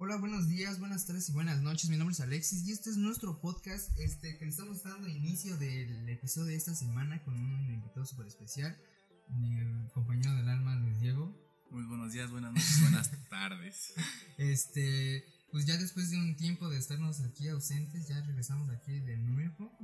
Hola, 0.00 0.14
buenos 0.14 0.46
días, 0.46 0.78
buenas 0.78 1.06
tardes 1.06 1.28
y 1.28 1.32
buenas 1.32 1.60
noches. 1.60 1.90
Mi 1.90 1.96
nombre 1.96 2.12
es 2.12 2.20
Alexis 2.20 2.64
y 2.68 2.70
este 2.70 2.88
es 2.88 2.96
nuestro 2.96 3.40
podcast 3.40 3.90
este, 3.98 4.38
que 4.38 4.44
le 4.44 4.52
estamos 4.52 4.84
dando 4.84 5.08
inicio 5.08 5.56
del 5.56 6.08
episodio 6.08 6.46
de 6.46 6.54
esta 6.54 6.72
semana 6.72 7.20
con 7.24 7.34
un 7.34 7.68
invitado 7.68 8.06
súper 8.06 8.28
especial, 8.28 8.80
mi 9.28 9.58
compañero 9.92 10.36
del 10.36 10.48
alma, 10.50 10.76
Luis 10.76 11.00
Diego. 11.00 11.36
Muy 11.72 11.82
buenos 11.82 12.12
días, 12.12 12.30
buenas 12.30 12.52
noches, 12.52 12.80
buenas 12.80 13.10
tardes. 13.28 13.92
Este, 14.36 15.24
pues 15.50 15.66
ya 15.66 15.76
después 15.76 16.10
de 16.10 16.18
un 16.18 16.36
tiempo 16.36 16.68
de 16.68 16.78
estarnos 16.78 17.20
aquí 17.22 17.48
ausentes, 17.48 18.06
ya 18.06 18.20
regresamos 18.20 18.70
aquí 18.70 19.00
de 19.00 19.16
nuevo. 19.16 19.76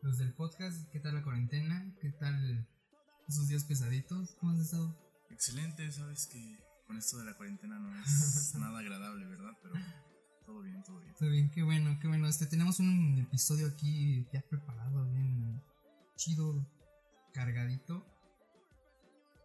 Los 0.00 0.16
del 0.16 0.32
podcast, 0.32 0.90
¿qué 0.90 1.00
tal 1.00 1.16
la 1.16 1.22
cuarentena? 1.22 1.94
¿Qué 2.00 2.08
tal 2.12 2.66
esos 3.28 3.48
días 3.48 3.64
pesaditos? 3.64 4.34
¿Cómo 4.40 4.52
has 4.52 4.60
estado? 4.60 4.98
Excelente, 5.28 5.92
sabes 5.92 6.28
que 6.28 6.71
con 6.92 6.98
esto 6.98 7.16
de 7.16 7.24
la 7.24 7.34
cuarentena 7.34 7.78
no 7.78 8.02
es 8.02 8.54
nada 8.58 8.78
agradable, 8.78 9.24
¿verdad? 9.24 9.56
Pero 9.62 9.74
todo 10.44 10.60
bien, 10.60 10.82
todo 10.82 11.00
bien. 11.00 11.14
Todo 11.14 11.30
bien, 11.30 11.50
qué 11.50 11.62
bueno, 11.62 11.98
qué 11.98 12.06
bueno. 12.06 12.28
Este, 12.28 12.44
tenemos 12.44 12.80
un 12.80 13.18
episodio 13.18 13.66
aquí 13.66 14.26
ya 14.30 14.42
preparado, 14.42 15.10
bien 15.10 15.62
chido, 16.16 16.66
cargadito. 17.32 18.06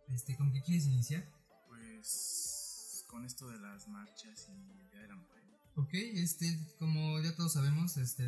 Este, 0.09 0.35
¿con 0.35 0.51
qué 0.51 0.61
quieres 0.61 0.87
iniciar? 0.87 1.23
Pues 1.69 3.05
con 3.07 3.23
esto 3.23 3.47
de 3.47 3.59
las 3.59 3.87
marchas 3.87 4.49
y 4.49 4.81
el 4.81 4.89
Día 4.89 5.01
de 5.03 5.07
la 5.07 5.15
Mujer. 5.15 5.43
Ok, 5.77 5.93
este, 5.93 6.59
como 6.79 7.21
ya 7.21 7.33
todos 7.37 7.53
sabemos, 7.53 7.95
este, 7.95 8.25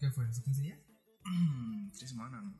¿qué 0.00 0.10
fue? 0.10 0.26
¿Hace 0.26 0.42
15 0.42 0.62
días? 0.62 0.78
Tres 1.98 2.08
semanas, 2.08 2.42
¿no? 2.42 2.54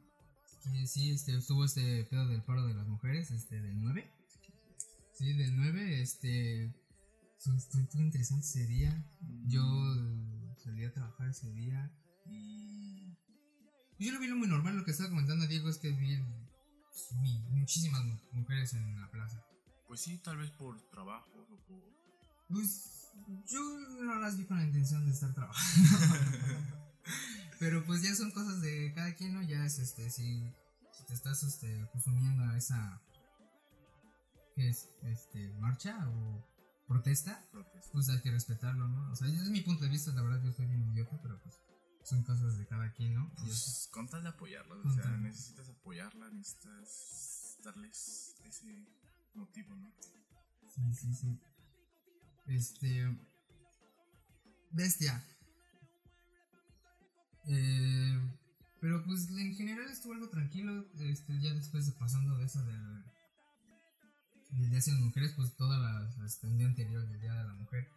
Sí, 0.86 1.10
este, 1.10 1.38
estuvo 1.38 1.64
este 1.64 2.04
pedo 2.04 2.26
del 2.26 2.42
paro 2.42 2.66
de 2.66 2.74
las 2.74 2.86
mujeres, 2.86 3.30
este, 3.30 3.62
del 3.62 3.80
9. 3.80 4.15
Sí, 5.18 5.32
del 5.32 5.56
9, 5.56 6.02
este, 6.02 6.64
estuvo, 7.38 8.02
interesante 8.02 8.44
ese 8.46 8.66
día. 8.66 9.04
Yo 9.46 9.62
eh, 9.94 10.54
salí 10.62 10.84
a 10.84 10.92
trabajar 10.92 11.28
ese 11.28 11.50
día 11.52 11.90
y 12.26 13.14
yo 13.98 14.12
lo 14.12 14.20
vi 14.20 14.26
lo 14.26 14.36
muy 14.36 14.48
normal, 14.48 14.76
lo 14.76 14.84
que 14.84 14.90
estaba 14.90 15.08
comentando 15.08 15.46
Diego 15.46 15.68
es 15.70 15.78
que 15.78 15.90
vi 15.90 16.18
pues, 16.90 17.12
muchísimas 17.50 18.04
mu- 18.04 18.18
mujeres 18.32 18.74
en 18.74 19.00
la 19.00 19.10
plaza. 19.10 19.42
Pues 19.88 20.00
sí, 20.02 20.18
tal 20.18 20.36
vez 20.36 20.50
por 20.50 20.80
trabajo 20.90 21.30
o 21.50 21.56
por... 21.66 21.82
Pues 22.48 23.08
yo 23.50 23.60
no 24.02 24.16
las 24.20 24.36
vi 24.36 24.44
con 24.44 24.58
la 24.58 24.64
intención 24.64 25.06
de 25.06 25.12
estar 25.12 25.32
trabajando. 25.32 25.88
Pero 27.58 27.84
pues 27.86 28.02
ya 28.02 28.14
son 28.14 28.30
cosas 28.32 28.60
de 28.60 28.92
cada 28.94 29.14
quien, 29.14 29.32
¿no? 29.32 29.42
Ya 29.42 29.64
es 29.64 29.78
este, 29.78 30.10
si, 30.10 30.42
si 30.92 31.04
te 31.06 31.14
estás 31.14 31.42
este, 31.42 31.88
consumiendo 31.92 32.44
a 32.44 32.58
esa. 32.58 33.00
¿Qué 34.56 34.70
es? 34.70 34.88
Este, 35.02 35.52
marcha 35.60 36.08
o 36.08 36.42
protesta, 36.88 37.46
protesta. 37.52 37.90
pues 37.92 38.08
hay 38.08 38.22
que 38.22 38.30
respetarlo, 38.30 38.88
¿no? 38.88 39.12
O 39.12 39.14
sea, 39.14 39.28
ese 39.28 39.42
es 39.42 39.50
mi 39.50 39.60
punto 39.60 39.84
de 39.84 39.90
vista, 39.90 40.12
la 40.12 40.22
verdad 40.22 40.42
yo 40.42 40.48
estoy 40.48 40.66
bien 40.66 40.82
idiota, 40.92 41.20
pero 41.22 41.38
pues 41.42 41.60
son 42.02 42.22
cosas 42.22 42.56
de 42.56 42.66
cada 42.66 42.90
quien, 42.94 43.14
¿no? 43.14 43.30
Pues 43.34 43.90
con 43.92 44.08
tal 44.08 44.22
de 44.22 44.30
apoyarlas, 44.30 44.78
o 44.78 44.94
sea, 44.94 45.02
tal. 45.02 45.22
necesitas 45.22 45.68
apoyarlas, 45.68 46.32
necesitas 46.32 47.58
darles 47.64 48.34
ese 48.44 48.86
motivo, 49.34 49.76
¿no? 49.76 49.92
Sí, 50.74 50.94
sí, 50.94 51.14
sí. 51.14 51.38
Este. 52.46 53.18
Bestia. 54.70 55.22
Eh, 57.46 58.20
pero 58.80 59.04
pues 59.04 59.28
en 59.28 59.54
general 59.54 59.90
estuvo 59.90 60.14
algo 60.14 60.30
tranquilo. 60.30 60.86
Este, 60.98 61.38
ya 61.40 61.52
después 61.52 61.86
de 61.86 61.92
pasando 61.92 62.38
de 62.38 62.44
eso 62.44 62.64
del. 62.64 63.05
Del 64.56 64.70
Día 64.70 64.80
de 64.80 64.92
las 64.92 65.00
Mujeres, 65.00 65.32
pues 65.36 65.54
todas 65.56 65.80
las. 65.80 66.18
Este, 66.24 66.46
un 66.46 66.56
día 66.58 66.66
anterior 66.66 67.06
del 67.06 67.20
Día 67.20 67.34
de 67.34 67.44
la 67.44 67.54
Mujer. 67.54 67.88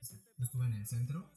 este, 0.00 0.16
yo 0.38 0.44
estuve 0.44 0.66
en 0.66 0.72
el 0.74 0.86
centro. 0.86 1.30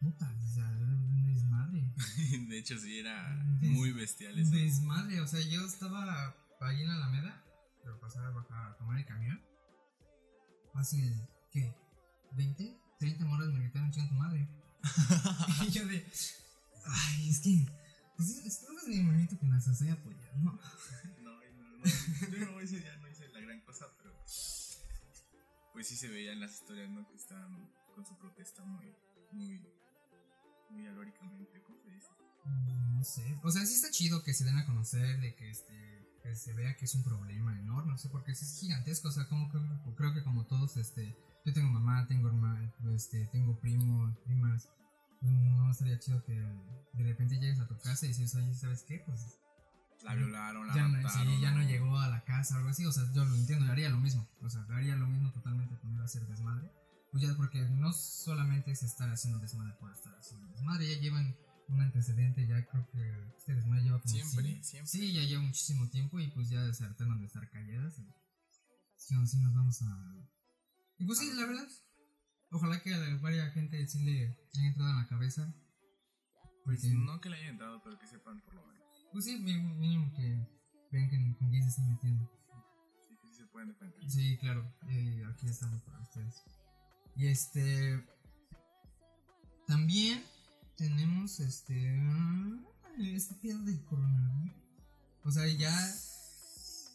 Puta, 0.00 0.30
o 0.30 0.48
sea, 0.54 0.68
era 0.70 0.84
un 0.84 1.26
desmadre. 1.32 1.92
de 2.48 2.58
hecho, 2.58 2.78
sí, 2.78 2.98
era 2.98 3.34
Des- 3.60 3.70
muy 3.70 3.92
bestial 3.92 4.38
eso. 4.38 4.50
Desmadre, 4.50 5.20
o 5.20 5.26
sea, 5.26 5.40
yo 5.40 5.64
estaba 5.64 6.34
ahí 6.60 6.82
en 6.82 6.88
la 6.88 6.94
Alameda, 6.96 7.42
pero 7.82 7.98
pasaba 8.00 8.28
a 8.28 8.76
tomar 8.76 8.98
el 8.98 9.06
camión. 9.06 9.40
Fácil, 10.72 11.14
¿qué? 11.50 11.74
¿20? 12.34 12.78
30 12.98 13.24
moras 13.24 13.48
me 13.48 13.60
gritaron 13.60 13.90
chinga 13.90 14.08
tu 14.08 14.14
madre. 14.14 14.48
y 15.66 15.70
yo 15.70 15.86
de. 15.86 16.06
Ay, 16.84 17.30
es 17.30 17.40
que. 17.40 17.66
Pues 18.16 18.30
es, 18.30 18.62
es 18.62 18.88
mi 18.88 19.00
movimiento 19.00 19.38
que 19.38 19.46
nos 19.46 19.66
estoy 19.66 19.88
apoyando. 19.90 20.52
No, 20.52 20.52
no, 21.22 21.32
no. 21.78 21.84
Yo 21.84 22.50
no, 22.50 22.60
ese 22.60 22.80
día 22.80 22.96
no 22.98 23.08
hice 23.08 23.28
la 23.28 23.40
gran 23.40 23.60
cosa, 23.62 23.86
pero. 23.98 24.05
Pues 25.76 25.88
sí 25.88 25.96
se 25.96 26.08
veía 26.08 26.32
en 26.32 26.40
las 26.40 26.54
historias, 26.54 26.88
¿no? 26.88 27.06
Que 27.06 27.16
estaban 27.16 27.70
con 27.94 28.06
su 28.06 28.16
protesta 28.16 28.64
muy. 28.64 28.96
Muy. 29.30 29.60
Muy 30.70 30.86
alóricamente, 30.86 31.62
¿cómo 31.66 31.78
se 31.82 31.90
dice? 31.90 32.08
Mm, 32.46 32.96
No 32.96 33.04
sé. 33.04 33.38
O 33.44 33.50
sea, 33.50 33.66
sí 33.66 33.74
está 33.74 33.90
chido 33.90 34.22
que 34.22 34.32
se 34.32 34.44
den 34.44 34.56
a 34.56 34.64
conocer, 34.64 35.20
de 35.20 35.34
que 35.34 35.50
este. 35.50 36.08
Que 36.22 36.34
se 36.34 36.54
vea 36.54 36.74
que 36.78 36.86
es 36.86 36.94
un 36.94 37.04
problema 37.04 37.60
enorme, 37.60 37.92
no 37.92 37.98
sé, 37.98 38.08
porque 38.08 38.32
es 38.32 38.58
gigantesco, 38.58 39.08
o 39.08 39.12
sea, 39.12 39.28
como 39.28 39.52
que, 39.52 39.58
creo 39.96 40.14
que 40.14 40.24
como 40.24 40.46
todos, 40.46 40.78
este, 40.78 41.14
yo 41.44 41.52
tengo 41.52 41.68
mamá, 41.68 42.08
tengo 42.08 42.28
hermano, 42.28 42.72
este, 42.94 43.26
tengo 43.26 43.60
primos, 43.60 44.16
primas, 44.24 44.70
no 45.20 45.70
estaría 45.70 45.98
chido 45.98 46.24
que 46.24 46.32
de 46.32 47.04
repente 47.04 47.38
llegues 47.38 47.60
a 47.60 47.68
tu 47.68 47.78
casa 47.78 48.06
y 48.06 48.08
dices, 48.08 48.34
oye, 48.34 48.54
¿sabes 48.54 48.82
qué? 48.82 49.02
Pues 49.06 49.38
La 50.06 50.14
violaron, 50.14 50.68
la 50.68 50.74
ya 50.74 50.82
no, 50.82 50.88
mataron. 51.02 51.34
sí, 51.34 51.40
ya 51.40 51.50
no 51.50 51.62
llegó 51.62 51.98
a 51.98 52.08
la 52.08 52.22
casa 52.24 52.54
o 52.54 52.58
algo 52.58 52.70
así, 52.70 52.86
o 52.86 52.92
sea, 52.92 53.04
yo 53.12 53.24
lo 53.24 53.34
entiendo, 53.34 53.66
yo 53.66 53.72
haría 53.72 53.88
lo 53.90 53.98
mismo, 53.98 54.28
o 54.40 54.48
sea, 54.48 54.64
haría 54.70 54.94
lo 54.94 55.08
mismo 55.08 55.32
totalmente 55.32 55.76
iba 55.82 56.02
a 56.02 56.04
hacer 56.04 56.26
desmadre, 56.26 56.70
pues 57.10 57.22
ya 57.22 57.34
porque 57.36 57.60
no 57.70 57.92
solamente 57.92 58.70
es 58.70 58.82
estar 58.82 59.10
haciendo 59.10 59.40
desmadre 59.40 59.74
por 59.80 59.92
estar 59.92 60.14
haciendo 60.14 60.46
desmadre, 60.48 60.94
ya 60.94 61.00
llevan 61.00 61.36
un 61.68 61.80
antecedente, 61.80 62.46
ya 62.46 62.64
creo 62.66 62.88
que 62.90 63.32
este 63.36 63.54
desmadre 63.54 63.84
lleva 63.84 64.00
como 64.00 64.14
Siempre, 64.14 64.44
sí, 64.44 64.62
siempre. 64.62 64.90
Sí, 64.90 65.12
ya 65.12 65.22
lleva 65.22 65.42
muchísimo 65.42 65.88
tiempo 65.88 66.20
y 66.20 66.28
pues 66.28 66.48
ya 66.48 66.72
se 66.72 66.84
hartaron 66.84 67.18
de 67.18 67.26
estar 67.26 67.48
calladas 67.50 67.98
y 67.98 68.06
sí, 68.96 69.14
no, 69.14 69.26
sí 69.26 69.38
nos 69.40 69.54
vamos 69.54 69.82
a... 69.82 70.28
Y 70.98 71.04
pues 71.04 71.18
sí, 71.18 71.32
la 71.34 71.46
verdad, 71.46 71.68
ojalá 72.50 72.80
que 72.80 72.94
a 72.94 73.16
varias 73.16 73.52
gente 73.52 73.86
sí 73.86 74.04
le 74.04 74.38
haya 74.54 74.68
entrado 74.68 74.90
en 74.90 74.96
la 74.96 75.08
cabeza. 75.08 75.52
Pues 76.64 76.80
Porque, 76.80 76.94
no 76.94 77.20
que 77.20 77.30
le 77.30 77.36
hayan 77.36 77.50
entrado, 77.50 77.82
pero 77.82 77.98
que 77.98 78.06
sepan 78.06 78.40
por 78.42 78.54
lo 78.54 78.66
menos. 78.66 78.85
Pues 79.16 79.24
sí, 79.24 79.38
mínimo 79.38 80.12
que 80.12 80.46
vean 80.92 81.08
que, 81.08 81.16
con 81.38 81.48
quién 81.48 81.62
se 81.62 81.70
están 81.70 81.88
metiendo. 81.88 82.30
Sí, 83.00 83.16
que 83.16 83.28
sí 83.28 83.34
se 83.34 83.46
pueden 83.46 83.68
defender. 83.70 84.10
Sí, 84.10 84.36
claro, 84.36 84.70
eh, 84.90 85.24
aquí 85.32 85.46
estamos 85.46 85.80
para 85.84 86.00
ustedes. 86.00 86.34
Y 87.16 87.28
este. 87.28 88.06
También 89.66 90.22
tenemos 90.76 91.40
este. 91.40 91.98
Este 92.98 93.34
pedo 93.36 93.58
del 93.62 93.82
coronavirus. 93.84 94.54
O 95.24 95.30
sea, 95.30 95.46
ya 95.46 95.74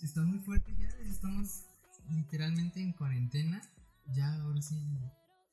está 0.03 0.21
muy 0.21 0.37
fuerte, 0.41 0.75
ya 0.77 0.89
estamos 1.09 1.63
literalmente 2.07 2.83
en 2.83 2.93
cuarentena. 2.93 3.63
Ya, 4.13 4.31
ahora 4.43 4.61
sí. 4.61 4.75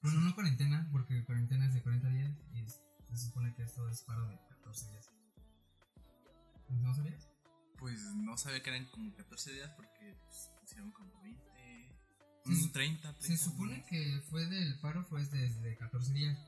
Bueno, 0.02 0.20
no 0.20 0.34
cuarentena, 0.34 0.86
porque 0.92 1.24
cuarentena 1.24 1.66
es 1.66 1.72
de 1.72 1.82
40 1.82 2.10
días 2.10 2.36
y 2.52 3.16
se 3.16 3.24
supone 3.24 3.54
que 3.54 3.62
esto 3.62 3.88
es 3.88 4.02
paro 4.02 4.28
de 4.28 4.38
14 4.50 4.90
días. 4.90 5.17
¿No 6.70 6.94
sabías? 6.94 7.28
Pues 7.78 8.00
no 8.16 8.36
sabía 8.36 8.62
que 8.62 8.70
eran 8.70 8.86
como 8.86 9.14
14 9.14 9.52
días 9.52 9.70
porque 9.76 10.16
pues, 10.24 10.50
pusieron 10.60 10.90
como 10.92 11.20
20. 11.22 11.42
Sí, 12.44 12.52
mm, 12.68 12.72
30, 12.72 13.14
30. 13.18 13.20
Se 13.22 13.36
supone 13.36 13.84
que 13.86 14.20
fue 14.30 14.46
del 14.46 14.78
paro 14.80 15.04
fue 15.04 15.24
desde 15.26 15.76
14 15.76 16.12
días, 16.12 16.38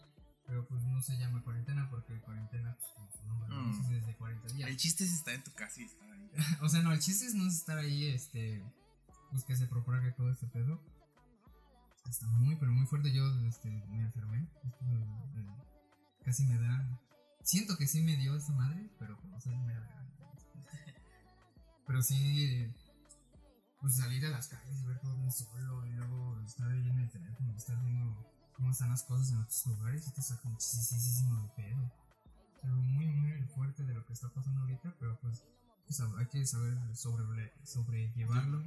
pero 0.47 0.67
pues 0.67 0.83
no 0.85 1.01
se 1.03 1.17
llama 1.19 1.43
cuarentena 1.45 1.89
porque 1.91 2.21
cuarentena, 2.21 2.77
pues 2.79 2.93
como 2.95 3.11
su 3.13 3.25
nombre 3.27 3.49
lo 3.49 3.63
Mm. 3.63 3.81
es 3.81 3.89
desde 3.89 4.17
40 4.17 4.49
días. 4.55 4.69
El 4.71 4.77
chiste 4.77 5.05
es 5.05 5.13
estar 5.13 5.35
en 5.35 5.45
tu 5.45 5.53
casa 5.53 5.81
y 5.81 5.85
estar 5.85 6.11
ahí. 6.11 6.31
o 6.63 6.69
sea, 6.69 6.83
no, 6.83 6.93
el 6.93 7.01
chiste 7.01 7.27
es 7.27 7.35
no 7.35 7.47
estar 7.47 7.79
ahí, 7.79 8.07
este, 8.09 8.65
pues 9.31 9.45
que 9.45 9.57
se 9.57 9.67
propague 9.67 10.11
todo 10.13 10.31
este 10.33 10.47
pedo. 10.49 10.83
Está 12.09 12.27
muy, 12.27 12.57
pero 12.57 12.73
muy 12.73 12.87
fuerte. 12.87 13.13
Yo, 13.13 13.25
este, 13.47 13.69
me 13.69 14.01
enfermé. 14.01 14.49
Eh, 14.65 15.47
casi 16.25 16.45
me 16.47 16.59
da. 16.59 16.99
Siento 17.45 17.77
que 17.77 17.87
sí 17.87 18.03
me 18.03 18.17
dio 18.17 18.35
esa 18.37 18.53
madre, 18.55 18.91
pero 18.99 19.17
pues, 19.19 19.31
no 19.31 19.41
sé, 19.41 19.51
me 19.51 19.75
da. 19.75 20.00
Pero 21.91 22.05
sí, 22.05 22.73
pues 23.81 23.97
salir 23.97 24.25
a 24.25 24.31
las 24.31 24.47
calles 24.47 24.81
y 24.81 24.87
ver 24.87 25.01
todo 25.01 25.17
bien 25.17 25.33
solo 25.33 25.85
y 25.87 25.91
luego 25.91 26.41
estar 26.47 26.71
ahí 26.71 26.89
en 26.89 27.01
el 27.01 27.11
teléfono, 27.11 27.53
estar 27.57 27.83
viendo 27.83 28.33
cómo 28.55 28.71
están 28.71 28.91
las 28.91 29.03
cosas 29.03 29.33
en 29.33 29.39
otros 29.39 29.67
lugares 29.67 30.07
y 30.07 30.13
te 30.13 30.23
saca 30.23 30.49
muchísimo 30.49 31.43
de 31.43 31.49
pedo. 31.65 31.93
Es 32.59 32.65
algo 32.65 32.81
muy, 32.81 33.07
muy 33.09 33.43
fuerte 33.43 33.83
de 33.83 33.93
lo 33.93 34.07
que 34.07 34.13
está 34.13 34.33
pasando 34.33 34.61
ahorita, 34.61 34.95
pero 35.01 35.19
pues, 35.19 35.43
pues, 35.85 36.01
hay 36.17 36.27
que 36.29 36.47
saber 36.47 36.79
sobre, 36.95 37.53
sobrellevarlo 37.65 38.63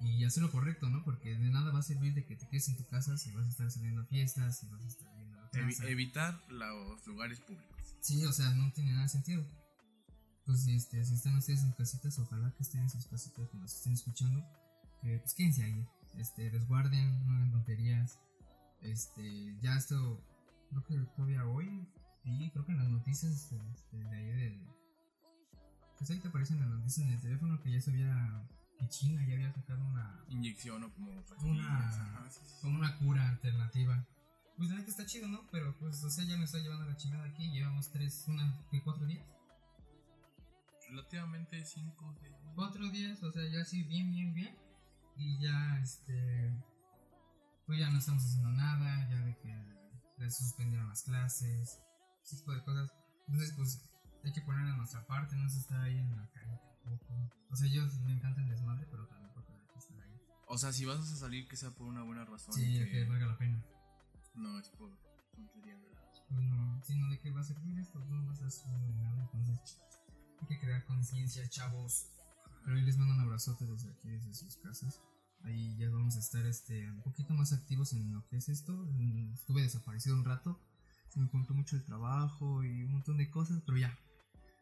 y 0.00 0.24
hacer 0.24 0.42
lo 0.42 0.50
correcto, 0.50 0.90
¿no? 0.90 1.04
Porque 1.04 1.38
de 1.38 1.50
nada 1.50 1.70
va 1.70 1.78
a 1.78 1.82
servir 1.84 2.14
de 2.14 2.26
que 2.26 2.34
te 2.34 2.48
quedes 2.48 2.68
en 2.68 2.76
tu 2.76 2.84
casa 2.86 3.16
si 3.16 3.30
vas 3.30 3.46
a 3.46 3.50
estar 3.50 3.70
saliendo 3.70 4.00
a 4.00 4.06
fiestas, 4.06 4.58
si 4.58 4.66
vas 4.66 4.82
a 4.82 4.88
estar 4.88 5.14
viendo 5.14 5.36
la 5.40 5.50
Evi- 5.52 5.88
evitar 5.88 6.42
los 6.48 7.06
lugares 7.06 7.38
públicos. 7.38 7.94
Sí, 8.00 8.24
o 8.24 8.32
sea, 8.32 8.50
no 8.54 8.72
tiene 8.72 8.90
nada 8.90 9.04
de 9.04 9.08
sentido. 9.08 9.46
Pues 10.46 10.66
este, 10.66 11.04
si 11.04 11.14
están 11.14 11.36
ustedes 11.36 11.62
en 11.62 11.72
casitas, 11.72 12.18
ojalá 12.18 12.52
que 12.56 12.62
estén 12.62 12.82
en 12.82 12.90
sus 12.90 13.06
casitas, 13.06 13.48
que 13.48 13.58
nos 13.58 13.74
estén 13.74 13.92
escuchando, 13.92 14.44
que 15.00 15.18
pues 15.18 15.34
quédense 15.34 15.62
ahí, 15.62 15.86
este, 16.16 16.50
resguarden, 16.50 17.26
no 17.26 17.36
hagan 17.36 17.50
tonterías, 17.52 18.18
Este, 18.80 19.56
ya 19.60 19.76
esto, 19.76 20.24
creo 20.70 20.84
que 20.84 20.96
todavía 21.14 21.46
hoy, 21.46 21.86
y 22.24 22.50
creo 22.50 22.64
que 22.64 22.72
en 22.72 22.78
las 22.78 22.88
noticias 22.88 23.52
este, 23.52 23.96
de 23.96 24.16
ahí 24.16 24.26
del. 24.26 24.66
Pues 25.98 26.10
ahí 26.10 26.18
te 26.18 26.28
aparecen 26.28 26.60
las 26.60 26.68
noticias 26.68 27.06
en 27.06 27.12
el 27.12 27.20
teléfono 27.20 27.60
que 27.62 27.72
ya 27.72 27.80
se 27.80 27.90
había. 27.90 28.48
que 28.78 28.88
China 28.88 29.24
ya 29.26 29.34
había 29.34 29.52
sacado 29.52 29.84
una. 29.84 30.24
Inyección 30.28 30.82
o 30.84 30.94
como 30.94 31.10
Una, 31.42 32.30
como 32.62 32.78
una 32.78 32.96
cura 32.98 33.28
alternativa. 33.28 34.06
Pues 34.56 34.70
la 34.70 34.76
neta 34.76 34.90
está 34.90 35.06
chido, 35.06 35.28
¿no? 35.28 35.46
Pero 35.50 35.76
pues, 35.78 36.02
o 36.04 36.10
sea, 36.10 36.24
ya 36.24 36.36
me 36.36 36.44
está 36.44 36.58
llevando 36.58 36.86
la 36.86 36.96
chingada 36.96 37.24
aquí. 37.24 37.50
Llevamos 37.50 37.90
tres, 37.90 38.24
una, 38.28 38.54
¿qué, 38.70 38.82
cuatro 38.82 39.06
días. 39.06 39.26
Relativamente 40.90 41.64
5 41.64 42.14
de... 42.20 42.30
Cuatro 42.54 42.90
días, 42.90 43.22
o 43.22 43.30
sea, 43.30 43.48
ya 43.48 43.64
sí, 43.64 43.84
bien, 43.84 44.10
bien, 44.10 44.34
bien. 44.34 44.56
Y 45.16 45.38
ya, 45.38 45.78
este. 45.80 46.52
Pues 47.66 47.78
ya 47.78 47.90
no 47.90 47.98
estamos 47.98 48.24
haciendo 48.24 48.50
nada, 48.50 49.08
ya 49.08 49.20
de 49.20 49.36
que 49.36 49.54
les 50.18 50.36
suspendieron 50.36 50.88
las 50.88 51.02
clases, 51.02 51.80
ese 52.24 52.36
tipo 52.36 52.52
de 52.52 52.62
cosas. 52.64 52.92
Entonces, 53.28 53.52
pues 53.56 53.82
hay 54.24 54.32
que 54.32 54.40
poner 54.40 54.66
a 54.66 54.76
nuestra 54.76 55.06
parte, 55.06 55.36
no 55.36 55.48
se 55.48 55.60
está 55.60 55.82
ahí 55.82 55.96
en 55.96 56.16
la 56.16 56.28
calle 56.30 56.58
tampoco. 56.82 57.30
O 57.50 57.56
sea, 57.56 57.68
ellos 57.68 58.00
me 58.00 58.12
encanta 58.12 58.40
el 58.40 58.48
desmadre, 58.48 58.86
pero 58.90 59.06
también 59.06 59.30
porque 59.32 59.52
hay 59.52 59.66
que 59.72 59.78
estar 59.78 60.00
ahí. 60.00 60.20
O 60.46 60.58
sea, 60.58 60.72
si 60.72 60.84
vas 60.84 60.98
a 60.98 61.16
salir 61.16 61.46
que 61.46 61.56
sea 61.56 61.70
por 61.70 61.86
una 61.86 62.02
buena 62.02 62.24
razón. 62.24 62.52
Sí, 62.54 62.78
que... 62.78 62.90
que 62.90 63.04
valga 63.04 63.26
la 63.26 63.38
pena. 63.38 63.64
No, 64.34 64.58
es 64.58 64.68
por 64.70 64.90
tontería, 65.32 65.76
¿verdad? 65.78 66.02
Pues 66.28 66.40
no, 66.42 66.82
sino 66.82 67.08
de 67.08 67.18
que 67.18 67.30
va 67.30 67.40
a 67.40 67.44
servir 67.44 67.78
esto, 67.78 67.98
no 68.06 68.26
va 68.26 68.32
a 68.32 68.78
de 68.78 68.92
nada, 68.94 69.22
entonces 69.22 69.80
hay 70.40 70.46
que 70.48 70.58
crear 70.58 70.84
conciencia, 70.84 71.48
chavos. 71.48 72.06
Pero 72.64 72.76
ahí 72.76 72.82
les 72.82 72.98
mando 72.98 73.14
un 73.14 73.20
abrazote 73.20 73.66
desde 73.66 73.90
aquí, 73.90 74.08
desde 74.08 74.34
sus 74.34 74.56
casas. 74.56 75.00
Ahí 75.42 75.76
ya 75.78 75.88
vamos 75.90 76.16
a 76.16 76.20
estar 76.20 76.44
este, 76.46 76.90
un 76.90 77.02
poquito 77.02 77.32
más 77.32 77.52
activos 77.52 77.92
en 77.92 78.12
lo 78.12 78.26
que 78.26 78.36
es 78.36 78.48
esto. 78.48 78.86
Estuve 79.34 79.62
desaparecido 79.62 80.16
un 80.16 80.24
rato, 80.24 80.60
se 81.08 81.20
me 81.20 81.28
juntó 81.28 81.54
mucho 81.54 81.76
el 81.76 81.84
trabajo 81.84 82.62
y 82.62 82.84
un 82.84 82.92
montón 82.92 83.16
de 83.16 83.30
cosas, 83.30 83.62
pero 83.64 83.78
ya, 83.78 83.98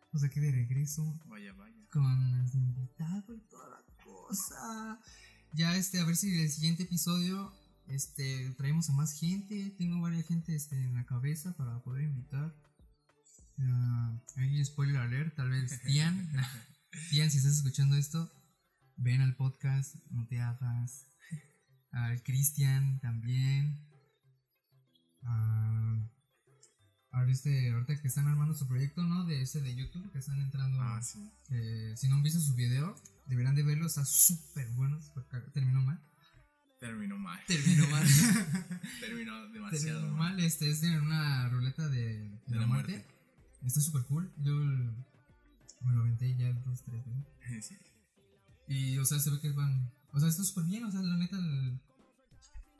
estamos 0.04 0.24
aquí 0.24 0.40
de 0.40 0.52
regreso 0.52 1.18
Vaya, 1.26 1.52
vaya. 1.54 1.88
con 1.90 2.42
los 2.42 2.54
invitados 2.54 3.36
y 3.36 3.48
toda 3.50 3.68
la 3.68 3.82
cosa. 4.04 5.00
Ya 5.52 5.74
este, 5.76 6.00
a 6.00 6.04
ver 6.04 6.16
si 6.16 6.40
el 6.40 6.48
siguiente 6.48 6.84
episodio 6.84 7.52
este 7.88 8.50
traemos 8.56 8.88
a 8.90 8.92
más 8.92 9.18
gente. 9.18 9.74
Tengo 9.76 10.00
varias 10.00 10.26
gente 10.26 10.54
este, 10.54 10.76
en 10.76 10.94
la 10.94 11.04
cabeza 11.06 11.54
para 11.56 11.80
poder 11.80 12.04
invitar. 12.04 12.54
Ah, 13.60 14.20
ahí 14.36 14.64
spoiler 14.64 14.96
alert, 14.96 15.34
tal 15.34 15.50
vez 15.50 15.80
Tian. 15.86 16.30
Tian, 17.10 17.30
si 17.30 17.38
estás 17.38 17.54
escuchando 17.54 17.96
esto, 17.96 18.30
ven 18.96 19.20
al 19.20 19.36
podcast, 19.36 19.96
no 20.10 20.26
te 20.26 20.40
hagas. 20.40 21.06
Al 21.90 22.22
Cristian 22.22 23.00
también. 23.00 23.84
Ah, 25.22 26.08
ahora 27.12 27.30
este, 27.32 27.70
ahorita 27.70 28.00
que 28.00 28.08
están 28.08 28.28
armando 28.28 28.54
su 28.54 28.68
proyecto, 28.68 29.02
¿no? 29.02 29.24
De 29.24 29.42
ese 29.42 29.60
de 29.60 29.74
YouTube, 29.74 30.10
que 30.12 30.18
están 30.18 30.40
entrando. 30.40 30.80
Ah, 30.80 31.00
sí. 31.02 31.30
Eh, 31.50 31.94
si 31.96 32.08
no 32.08 32.16
han 32.16 32.22
visto 32.22 32.40
su 32.40 32.54
video, 32.54 32.94
deberán 33.26 33.54
de 33.54 33.62
verlo, 33.62 33.86
está 33.86 34.04
súper 34.04 34.68
bueno. 34.70 34.98
Terminó 35.52 35.82
mal. 35.82 36.00
Terminó 36.78 37.18
mal. 37.18 37.40
Terminó 37.46 37.88
mal. 37.88 38.06
Terminó 39.00 39.48
demasiado 39.48 40.00
Terminó 40.00 40.16
mal. 40.16 40.36
mal. 40.36 40.44
Este 40.44 40.70
es 40.70 40.80
de 40.80 40.98
una 40.98 41.48
ruleta 41.48 41.88
de, 41.88 42.30
de 42.46 42.56
la, 42.56 42.66
muerte. 42.66 43.04
Está 43.64 43.80
súper 43.80 44.02
cool. 44.04 44.32
Yo 44.38 44.54
me 44.54 45.92
lo 45.92 46.00
aventé 46.00 46.36
ya 46.36 46.52
dos, 46.52 46.82
tres 46.82 47.04
veces. 47.04 47.66
Sí. 47.66 47.78
Y, 48.68 48.98
o 48.98 49.04
sea, 49.04 49.18
se 49.18 49.30
ve 49.30 49.40
que 49.40 49.50
van. 49.52 49.90
O 50.12 50.20
sea, 50.20 50.28
está 50.28 50.44
súper 50.44 50.64
bien. 50.64 50.84
O 50.84 50.90
sea, 50.90 51.02
la 51.02 51.16
neta, 51.16 51.36
el, 51.36 51.80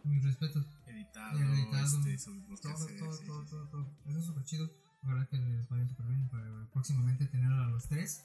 mis 0.04 0.25
respetos. 0.25 0.66
Editado, 0.86 1.38
Editado. 1.38 2.06
este, 2.06 2.25
Todo, 2.25 2.60
quehaceres, 2.60 2.98
todo, 2.98 3.12
sí, 3.12 3.26
todo, 3.26 3.44
sí, 3.44 3.50
todo, 3.50 3.69
todo. 3.69 3.96
Eso 4.06 4.19
es 4.19 4.25
súper 4.26 4.44
chido. 4.44 4.70
Ojalá 5.02 5.26
que 5.26 5.38
les 5.38 5.69
vaya 5.69 5.86
súper 5.88 6.06
bien 6.06 6.28
para 6.28 6.70
próximamente 6.72 7.26
tener 7.26 7.52
a 7.52 7.69
los 7.69 7.86
tres. 7.88 8.25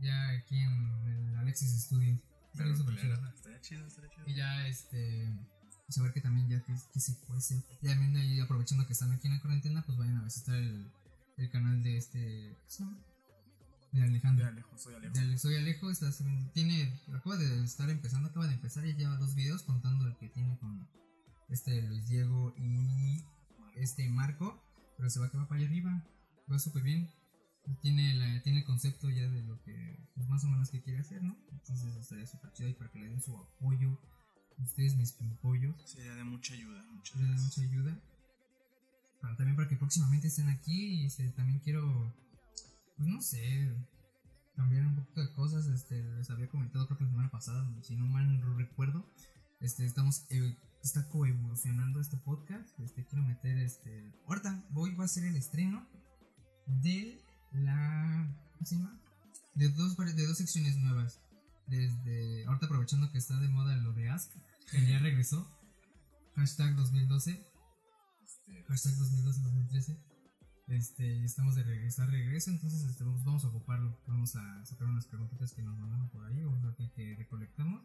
Ya 0.00 0.30
aquí 0.30 0.58
en 0.58 1.06
el 1.06 1.36
Alexis 1.36 1.82
Studios. 1.82 2.18
Estaría 2.52 2.74
Claro, 2.74 2.76
súper 2.76 3.00
chido. 3.00 3.28
Estaría 3.34 3.60
chido, 3.60 3.86
estaría 3.86 4.10
chido. 4.10 4.28
Y 4.28 4.34
ya, 4.34 4.66
este. 4.66 5.32
Saber 5.88 6.12
que 6.12 6.20
también 6.20 6.48
ya 6.48 6.60
que, 6.62 6.72
que 6.92 7.00
se 7.00 7.18
cuece. 7.18 7.64
Y 7.82 7.88
también 7.88 8.16
ahí 8.16 8.38
aprovechando 8.38 8.86
que 8.86 8.92
están 8.92 9.10
aquí 9.10 9.26
en 9.26 9.34
la 9.34 9.40
cuarentena, 9.40 9.82
pues 9.84 9.98
vayan 9.98 10.18
a 10.18 10.22
visitar 10.22 10.54
el, 10.54 10.88
el 11.40 11.50
canal 11.50 11.82
de 11.82 11.96
este. 11.96 12.56
¿cómo 12.58 12.68
se 12.68 12.84
llama? 12.84 12.98
De 13.92 14.02
Alejandro. 14.02 14.44
De 14.44 14.50
Alejo, 14.50 14.78
soy 14.78 14.94
Alejo. 14.94 15.14
De 15.14 15.38
Soy 15.38 15.56
Alejo, 15.56 15.90
está 15.90 16.10
tiene, 16.52 17.00
acaba 17.12 17.36
de 17.36 17.64
estar 17.64 17.90
empezando, 17.90 18.28
acaba 18.28 18.46
de 18.46 18.54
empezar 18.54 18.86
y 18.86 18.94
lleva 18.94 19.16
dos 19.16 19.34
videos 19.34 19.62
contando 19.62 20.06
el 20.06 20.16
que 20.16 20.28
tiene 20.28 20.56
con 20.58 20.86
este 21.48 21.82
Luis 21.82 22.06
Diego 22.08 22.54
y 22.56 23.24
este 23.74 24.08
Marco, 24.08 24.62
pero 24.96 25.10
se 25.10 25.18
va 25.18 25.30
que 25.30 25.38
va 25.38 25.48
para 25.48 25.60
allá 25.60 25.68
arriba, 25.68 26.04
va 26.50 26.58
súper 26.58 26.82
bien, 26.82 27.10
tiene, 27.82 28.14
la, 28.14 28.42
tiene 28.42 28.60
el 28.60 28.64
concepto 28.64 29.10
ya 29.10 29.28
de 29.28 29.42
lo 29.42 29.60
que 29.62 29.98
pues, 30.14 30.28
más 30.28 30.44
o 30.44 30.48
menos 30.48 30.70
que 30.70 30.82
quiere 30.82 31.00
hacer, 31.00 31.22
¿no? 31.22 31.36
Entonces 31.50 31.96
estaría 31.96 32.26
súper 32.26 32.52
chido 32.52 32.68
y 32.68 32.74
para 32.74 32.90
que 32.90 33.00
le 33.00 33.08
den 33.08 33.20
su 33.20 33.36
apoyo, 33.36 33.98
ustedes 34.58 34.94
mis 34.94 35.12
pimpollos, 35.12 35.74
Sería 35.84 36.14
de 36.14 36.24
mucha 36.24 36.54
ayuda. 36.54 36.84
Muchas 36.92 37.16
mucha 37.16 37.62
ayuda. 37.62 37.98
También 39.40 39.56
para 39.56 39.68
que 39.70 39.76
próximamente 39.76 40.28
estén 40.28 40.50
aquí 40.50 41.00
y 41.00 41.06
este, 41.06 41.26
también 41.30 41.60
quiero, 41.60 42.14
pues 42.98 43.08
no 43.08 43.22
sé, 43.22 43.74
cambiar 44.54 44.84
un 44.84 44.96
poquito 44.96 45.22
de 45.22 45.32
cosas. 45.32 45.66
Este, 45.68 46.02
les 46.18 46.28
había 46.28 46.50
comentado 46.50 46.84
creo 46.84 46.98
que 46.98 47.04
la 47.04 47.10
semana 47.10 47.30
pasada, 47.30 47.66
si 47.80 47.96
no 47.96 48.04
mal 48.04 48.42
recuerdo, 48.58 49.10
este, 49.60 49.86
estamos, 49.86 50.26
eh, 50.28 50.58
está 50.84 51.08
coevolucionando 51.08 52.02
este 52.02 52.18
podcast. 52.18 52.78
Este, 52.80 53.06
quiero 53.06 53.24
meter, 53.24 53.56
este, 53.56 54.12
ahorita 54.26 54.62
voy, 54.72 54.94
va 54.94 55.06
a 55.06 55.08
ser 55.08 55.24
el 55.24 55.36
estreno 55.36 55.88
de 56.66 57.24
la, 57.52 58.28
¿cómo 58.52 58.66
se 58.66 58.76
llama? 58.76 59.00
De 59.54 59.70
dos, 59.70 59.96
de 59.96 60.26
dos 60.26 60.36
secciones 60.36 60.76
nuevas. 60.76 61.18
Desde, 61.66 62.44
ahorita 62.44 62.66
aprovechando 62.66 63.10
que 63.10 63.16
está 63.16 63.40
de 63.40 63.48
moda 63.48 63.74
lo 63.78 63.94
de 63.94 64.14
que 64.70 64.86
ya 64.86 64.98
regresó. 64.98 65.50
Hashtag 66.36 66.76
2012. 66.76 67.49
Este, 68.50 68.64
Hashtag 68.64 68.94
2012-2013. 68.94 69.98
Este, 70.68 71.24
estamos 71.24 71.56
de 71.56 71.64
regreso, 71.64 72.06
regreso, 72.06 72.50
entonces 72.50 72.84
este, 72.84 73.02
vamos, 73.04 73.24
vamos 73.24 73.44
a 73.44 73.48
ocuparlo. 73.48 73.98
Vamos 74.06 74.36
a 74.36 74.64
sacar 74.66 74.88
unas 74.88 75.06
preguntitas 75.06 75.52
que 75.52 75.62
nos 75.62 75.76
mandaron 75.78 76.08
por 76.10 76.24
ahí, 76.24 76.42
vamos 76.42 76.62
a 76.64 76.68
ver 76.68 76.90
que 76.92 77.14
recolectamos. 77.16 77.82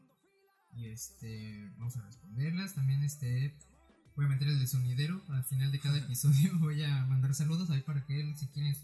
Y 0.76 0.88
este, 0.88 1.72
vamos 1.78 1.96
a 1.98 2.02
responderlas. 2.02 2.76
También 2.76 3.04
este, 3.04 3.56
voy 4.16 4.26
a 4.26 4.30
meter 4.30 4.48
el 4.48 4.60
de 4.60 4.68
sonidero. 4.68 5.24
Al 5.30 5.44
final 5.44 5.72
de 5.72 5.80
cada 5.80 5.98
episodio 6.06 6.52
voy 6.60 6.84
a 6.84 7.06
mandar 7.06 7.34
saludos 7.34 7.70
ahí 7.70 7.82
para 7.82 8.06
que 8.06 8.20
él, 8.20 8.36
si 8.36 8.48
quieres, 8.48 8.78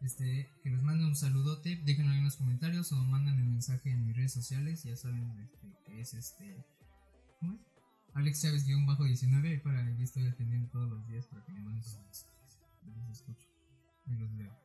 este, 0.00 0.50
que 0.62 0.70
les 0.70 0.82
mande 0.82 1.04
un 1.04 1.16
saludote. 1.16 1.76
Déjenlo 1.84 2.12
ahí 2.12 2.18
en 2.18 2.24
los 2.24 2.36
comentarios 2.36 2.92
o 2.92 2.96
mándenme 2.96 3.42
un 3.42 3.52
mensaje 3.52 3.90
en 3.90 4.06
mis 4.06 4.16
redes 4.16 4.32
sociales. 4.32 4.82
Ya 4.82 4.96
saben 4.96 5.30
este, 5.40 5.72
que 5.84 6.00
es 6.00 6.14
este, 6.14 6.64
¿cómo 7.40 7.54
es? 7.54 7.77
Alex 8.18 8.42
Chávez-19 8.42 9.44
ahí 9.48 9.58
para 9.58 9.90
yo 9.96 10.04
estoy 10.04 10.26
atendiendo 10.26 10.68
todos 10.70 10.88
los 10.90 11.06
días 11.06 11.26
para 11.26 11.44
que 11.44 11.52
me 11.52 11.60
manden 11.60 11.82
sus 11.84 11.94
los 12.84 13.10
escucho 13.16 13.46
y 14.06 14.14
los 14.16 14.30
leo. 14.32 14.56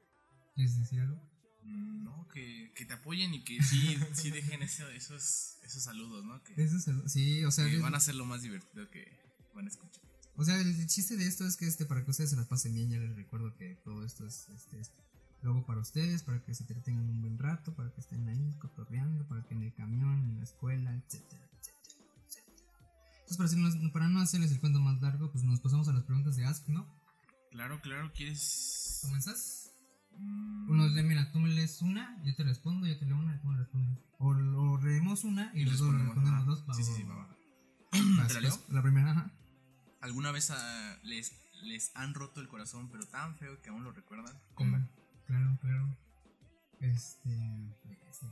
¿Quieres 0.56 0.78
decir 0.80 1.00
algo? 1.02 1.22
mm, 1.64 2.04
no, 2.04 2.28
que, 2.34 2.72
que 2.76 2.86
te 2.86 2.94
apoyen 2.94 3.34
y 3.34 3.44
que 3.44 3.62
sí, 3.64 3.98
sí 4.14 4.32
dejen 4.32 4.62
eso- 4.64 4.90
esos, 4.90 5.58
esos 5.64 5.84
saludos, 5.84 6.26
¿no? 6.26 6.42
Que, 6.44 6.54
Eso 6.62 6.78
es 6.78 6.88
el- 6.88 7.10
sí, 7.10 7.44
o 7.46 7.52
sea, 7.52 7.70
que 7.70 7.78
van 7.80 7.96
a 7.96 8.00
ser 8.00 8.16
lo 8.16 8.26
más 8.26 8.42
divertido 8.42 8.90
que 8.90 9.06
van 9.54 9.66
a 9.66 9.70
escuchar. 9.70 10.04
o 10.36 10.44
sea, 10.44 10.60
el 10.60 10.88
chiste 10.88 11.16
de 11.16 11.28
esto 11.28 11.46
es 11.46 11.56
que 11.58 11.68
este 11.68 11.86
para 11.86 12.04
que 12.04 12.12
ustedes 12.12 12.32
se 12.32 12.36
la 12.36 12.46
pasen 12.48 12.74
bien, 12.74 12.90
ya 12.90 12.98
les 12.98 13.16
recuerdo 13.16 13.56
que 13.56 13.76
todo 13.84 14.04
esto 14.06 14.26
es 14.28 14.50
este 14.50 14.80
es 14.82 14.92
luego 15.42 15.66
para 15.66 15.80
ustedes, 15.82 16.24
para 16.24 16.42
que 16.44 16.54
se 16.56 16.64
tengan 16.66 17.08
un 17.10 17.22
buen 17.22 17.38
rato, 17.38 17.76
para 17.76 17.92
que 17.94 18.00
estén 18.02 18.28
ahí 18.30 18.56
cotorreando, 18.60 19.28
para 19.28 19.44
que 19.44 19.54
en 19.54 19.64
el 19.64 19.74
camión, 19.74 20.30
en 20.30 20.38
la 20.38 20.44
escuela, 20.44 20.94
etcétera. 20.96 21.50
Entonces, 23.30 23.58
para, 23.58 23.94
para 23.94 24.08
no 24.08 24.20
hacerles 24.22 24.52
el 24.52 24.60
cuento 24.60 24.80
más 24.80 25.02
largo, 25.02 25.32
pues 25.32 25.44
nos 25.44 25.60
pasamos 25.60 25.88
a 25.88 25.94
las 25.94 26.04
preguntas 26.04 26.36
de 26.36 26.46
Ask, 26.46 26.68
¿no? 26.70 26.88
Claro, 27.52 27.80
claro, 27.82 28.12
¿quieres...? 28.14 29.00
¿Comenzas? 29.04 29.72
Uno, 30.68 30.88
mira, 31.04 31.32
tú 31.32 31.40
me 31.40 31.50
lees 31.50 31.82
una, 31.82 32.22
yo 32.24 32.36
te 32.36 32.44
respondo, 32.44 32.88
yo 32.88 32.98
te 32.98 33.06
leo 33.06 33.18
una, 33.18 33.36
y 33.36 33.40
tú 33.40 33.48
me 33.48 33.58
respondes. 33.58 33.98
O, 34.20 34.30
o 34.30 34.82
leemos 34.82 35.24
una 35.24 35.52
y, 35.54 35.62
Y 35.62 35.66
luego 35.66 35.92
respondemos, 35.92 36.16
respondemos 36.16 36.46
dos. 36.46 36.70
va, 36.70 36.74
Sí, 36.74 36.84
sí, 36.84 36.92
sí, 36.96 37.04
va, 37.04 37.28
¿Te 38.28 38.34
la 38.36 38.42
leo? 38.42 38.60
La 38.70 38.82
primera, 38.82 39.12
ajá. 39.12 39.32
¿Alguna 40.02 40.32
vez 40.32 40.52
ah, 40.52 40.98
les, 41.04 41.34
les 41.64 41.96
han 41.96 42.14
roto 42.14 42.42
el 42.42 42.48
corazón, 42.48 42.90
pero 42.90 43.06
tan 43.06 43.36
feo 43.38 43.62
que 43.62 43.70
aún 43.70 43.84
lo 43.84 43.92
recuerdan? 43.92 44.34
¿Cómo? 44.56 44.78
Claro, 45.26 45.58
claro. 45.62 45.98
Este. 46.80 47.30
sí. 48.12 48.28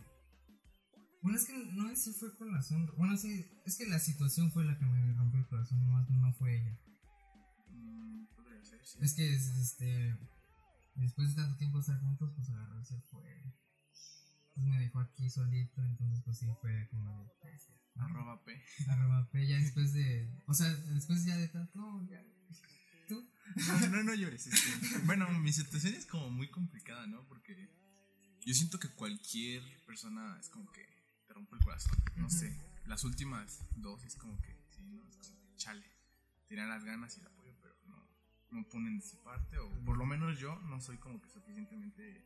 Bueno, 1.21 1.37
es 1.37 1.45
que 1.45 1.53
no 1.73 1.89
es 1.89 2.03
si 2.03 2.13
fue 2.13 2.29
sombra. 2.63 2.93
Bueno, 2.97 3.15
sí, 3.17 3.45
es 3.65 3.77
que 3.77 3.85
la 3.87 3.99
situación 3.99 4.51
fue 4.51 4.65
la 4.65 4.77
que 4.77 4.85
me 4.85 5.13
rompió 5.13 5.39
el 5.39 5.47
corazón, 5.47 5.79
no, 5.87 6.03
no 6.09 6.33
fue 6.33 6.55
ella. 6.57 6.77
Mm, 7.69 8.25
podría 8.35 8.63
ser, 8.65 8.79
sí. 8.85 8.97
Es 9.01 9.13
que, 9.13 9.33
es- 9.33 9.49
este. 9.57 10.17
Después 10.95 11.29
de 11.29 11.41
tanto 11.41 11.57
tiempo 11.57 11.79
estar 11.79 11.99
juntos, 12.01 12.31
pues 12.35 12.49
agarró 12.49 12.79
y 12.81 12.85
se 12.85 12.99
fue. 13.01 13.53
Pues 14.53 14.65
me 14.67 14.77
dejó 14.79 14.99
aquí 14.99 15.29
solito, 15.29 15.81
entonces, 15.83 16.21
pues 16.25 16.37
sí, 16.39 16.47
fue 16.59 16.87
como 16.89 17.23
de. 17.23 17.31
"Ah, 17.43 17.57
sí". 17.57 17.73
Arroba 17.95 18.43
P. 18.43 18.61
Arroba 18.89 19.29
P, 19.31 19.47
ya 19.47 19.57
después 19.57 19.93
de. 19.93 20.29
O 20.47 20.53
sea, 20.53 20.69
después 20.73 21.23
ya 21.23 21.37
de 21.37 21.47
tanto. 21.47 21.79
No, 21.79 22.05
ya. 22.09 22.21
¿Tú? 23.07 23.23
No, 23.67 23.87
no, 23.89 24.03
no 24.03 24.13
llores. 24.15 24.47
Este. 24.47 24.99
Bueno, 25.05 25.29
mi 25.39 25.53
situación 25.53 25.93
es 25.93 26.05
como 26.05 26.29
muy 26.29 26.49
complicada, 26.49 27.07
¿no? 27.07 27.25
Porque 27.27 27.69
yo 28.45 28.53
siento 28.53 28.79
que 28.79 28.89
cualquier 28.89 29.63
persona 29.85 30.37
es 30.39 30.49
como 30.49 30.69
que 30.71 30.85
te 31.45 31.55
rompe 31.55 31.55
el 31.55 31.63
corazón. 31.63 31.97
No 32.17 32.25
Ujú. 32.27 32.35
sé. 32.35 32.55
Las 32.85 33.03
últimas 33.03 33.63
dos 33.77 34.03
es 34.03 34.15
como 34.15 34.39
que, 34.41 34.57
sí, 34.69 34.83
¿no? 34.83 35.07
Es 35.07 35.15
como 35.17 35.39
que, 35.39 35.55
chale. 35.55 35.85
Tiran 36.47 36.69
las 36.69 36.83
ganas 36.83 37.15
y 37.17 37.21
el 37.21 37.27
apoyo, 37.27 37.53
pero 37.61 37.75
no, 37.87 38.07
no 38.51 38.67
ponen 38.69 38.99
de 38.99 39.05
su 39.05 39.17
parte. 39.23 39.57
O 39.59 39.69
por 39.85 39.97
lo 39.97 40.05
menos 40.05 40.37
yo 40.39 40.59
no 40.63 40.81
soy 40.81 40.97
como 40.97 41.21
que 41.21 41.29
suficientemente 41.29 42.25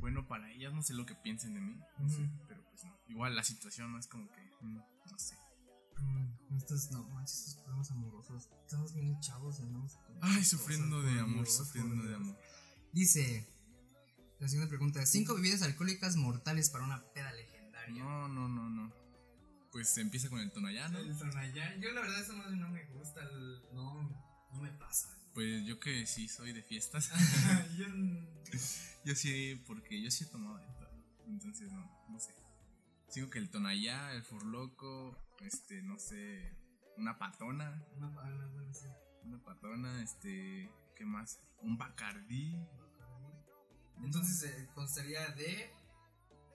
bueno 0.00 0.26
para 0.28 0.50
ellas. 0.52 0.72
No 0.72 0.82
sé 0.82 0.94
lo 0.94 1.06
que 1.06 1.14
piensen 1.14 1.54
de 1.54 1.60
mí. 1.60 1.80
No 1.98 2.08
sé, 2.08 2.22
Ujú. 2.22 2.46
pero 2.46 2.62
pues 2.70 2.84
no. 2.84 2.96
Igual 3.08 3.34
la 3.34 3.42
situación 3.44 3.92
no 3.92 3.98
es 3.98 4.06
como 4.06 4.30
que, 4.30 4.40
mm, 4.60 4.76
no 5.10 5.18
sé. 5.18 5.36
Mm, 5.98 6.56
estos, 6.56 6.90
no 6.90 7.04
manches, 7.10 7.38
estos 7.40 7.56
problemas 7.62 7.90
amorosos. 7.90 8.50
Estamos 8.64 8.94
bien 8.94 9.18
chavos, 9.20 9.60
¿no? 9.60 9.86
Ay, 10.20 10.44
sufriendo 10.44 10.96
Cosas, 10.96 11.14
de 11.14 11.20
amor, 11.20 11.46
sufriendo 11.48 12.02
de 12.04 12.14
amor. 12.14 12.38
Dice. 12.92 13.48
La 14.44 14.48
siguiente 14.48 14.68
pregunta: 14.68 15.06
Cinco 15.06 15.36
bebidas 15.36 15.62
alcohólicas 15.62 16.16
mortales 16.16 16.68
para 16.68 16.84
una 16.84 17.02
peda 17.14 17.32
legendaria. 17.32 18.04
No, 18.04 18.28
no, 18.28 18.46
no, 18.46 18.68
no. 18.68 18.92
Pues 19.72 19.96
empieza 19.96 20.28
con 20.28 20.38
el 20.38 20.52
Tonayán, 20.52 20.92
¿no? 20.92 20.98
El 20.98 21.16
Tonayán, 21.16 21.80
Yo, 21.80 21.90
la 21.92 22.02
verdad, 22.02 22.20
eso 22.20 22.34
no, 22.34 22.50
no 22.50 22.68
me 22.68 22.84
gusta. 22.88 23.22
el- 23.22 23.62
no, 23.72 24.02
no 24.52 24.60
me 24.60 24.70
pasa. 24.72 25.08
Pues 25.32 25.64
yo 25.64 25.80
que 25.80 26.04
sí 26.06 26.28
soy 26.28 26.52
de 26.52 26.62
fiestas. 26.62 27.08
yo. 27.78 27.86
yo 29.06 29.14
sí, 29.14 29.62
porque 29.66 30.02
yo 30.02 30.10
sí 30.10 30.24
he 30.24 30.26
tomado 30.26 30.58
de 30.58 30.66
todo. 30.74 30.92
Entonces, 31.26 31.72
no, 31.72 31.90
no 32.10 32.20
sé. 32.20 32.34
Sigo 33.08 33.30
que 33.30 33.38
el 33.38 33.48
Tonayá, 33.48 34.12
el 34.12 34.24
Furloco, 34.24 35.16
este, 35.40 35.80
no 35.80 35.98
sé, 35.98 36.54
una 36.98 37.16
patona. 37.16 37.82
Una, 37.96 38.08
una, 38.08 38.46
una, 38.46 38.74
sí. 38.74 38.88
Una 39.22 39.42
patona, 39.42 40.02
este, 40.02 40.70
¿qué 40.94 41.06
más? 41.06 41.40
Un 41.62 41.78
Bacardí. 41.78 42.58
Entonces 44.02 44.42
eh, 44.50 44.68
constaría 44.74 45.26
de. 45.30 45.70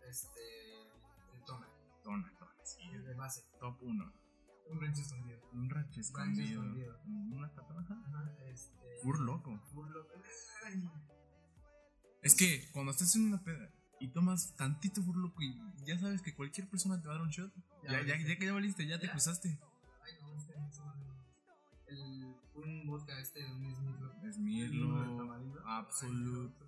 Este. 0.07 0.39
El 1.33 1.43
tona. 1.45 1.67
Tona, 2.03 2.31
tona, 2.37 2.51
sí. 2.63 2.87
De 2.97 3.13
base. 3.15 3.43
Top 3.59 3.77
1. 3.81 4.13
Un 4.71 4.81
rancho 4.81 5.01
escondido. 5.01 5.39
Un 5.53 5.69
rancho 5.69 5.99
escondido. 6.01 6.61
escondido. 6.63 6.99
Una 7.31 7.49
patona. 7.53 7.81
Ajá, 8.07 8.35
este. 8.45 8.97
Furloco. 9.03 9.59
Furlo. 9.73 10.07
Ay, 10.65 10.89
Es 12.21 12.35
que 12.35 12.69
cuando 12.73 12.91
estás 12.91 13.15
en 13.15 13.25
una 13.25 13.43
peda 13.43 13.69
y 13.99 14.09
tomas 14.09 14.55
tantito 14.55 15.01
furloco 15.01 15.41
y 15.41 15.57
ya 15.85 15.97
sabes 15.99 16.21
que 16.21 16.33
cualquier 16.35 16.69
persona 16.69 17.01
te 17.01 17.07
va 17.07 17.13
a 17.13 17.17
dar 17.17 17.23
un 17.25 17.29
shot, 17.31 17.51
ya, 17.83 18.01
ya, 18.05 18.17
ya 18.17 18.37
que 18.37 18.45
ya 18.45 18.53
valiste, 18.53 18.85
ya 18.87 18.99
te 18.99 19.09
cruzaste. 19.09 19.59
Ay, 20.03 20.13
no, 20.21 20.33
este 20.35 20.53
es 20.53 20.79
un- 20.79 20.99
el, 21.87 22.35
un 22.55 22.85
vodka 22.87 23.19
este 23.19 23.39
de 23.41 23.51
un 23.51 23.59
Mirlo. 23.61 24.13
Es 24.23 24.37
Uno 24.37 24.37
de 24.37 24.39
Mirlo, 24.39 25.17
tamarindo. 25.17 25.61
Absolute, 25.67 26.65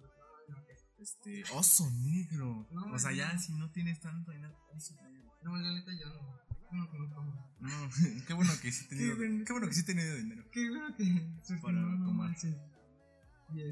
este, 1.01 1.43
oso 1.53 1.89
negro. 1.91 2.67
No, 2.72 2.93
o 2.93 3.00
sea, 3.00 3.12
ya 3.12 3.34
no. 3.34 3.39
si 3.39 3.53
no 3.53 3.72
tienes 3.72 4.00
tanto, 4.00 4.31
ya 4.31 4.51
oso 4.75 4.96
negro. 4.96 5.31
No, 5.43 5.58
la 5.58 5.74
neta 5.74 5.91
yo 6.00 6.08
no. 6.10 6.41
No, 6.72 6.86
no. 6.86 7.51
No, 7.60 7.89
qué 8.27 8.34
bueno 8.34 8.51
que 8.62 8.72
sí 8.72 8.86
he 8.86 8.89
tenido, 8.89 9.17
Qué 9.17 9.27
bueno. 9.27 9.46
qué 9.46 9.53
bueno 9.53 9.67
que 9.67 9.74
sí 9.74 9.81
he 9.81 9.84
tenido 9.84 10.15
dinero. 10.15 10.43
Qué 10.51 10.70
bueno 10.70 10.96
que 10.96 11.55
Para 11.62 11.74
no, 11.74 11.89
no 11.98 12.05
tomar. 12.05 12.36
Y. 13.53 13.63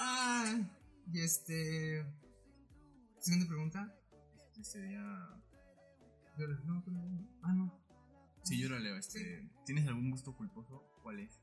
Ah, 0.00 0.58
y 1.12 1.20
este. 1.20 2.06
Siguiente 3.20 3.46
pregunta. 3.46 3.94
Este 4.56 4.64
sería, 4.64 5.00
No, 6.64 6.82
no. 6.86 7.28
Ah, 7.42 7.52
no. 7.52 7.78
si 8.42 8.58
yo 8.58 8.68
lo 8.70 8.78
leo, 8.78 8.96
este, 8.96 9.50
¿tienes 9.66 9.86
algún 9.86 10.10
gusto 10.10 10.34
culposo? 10.34 10.82
¿Cuál 11.02 11.20
es? 11.20 11.40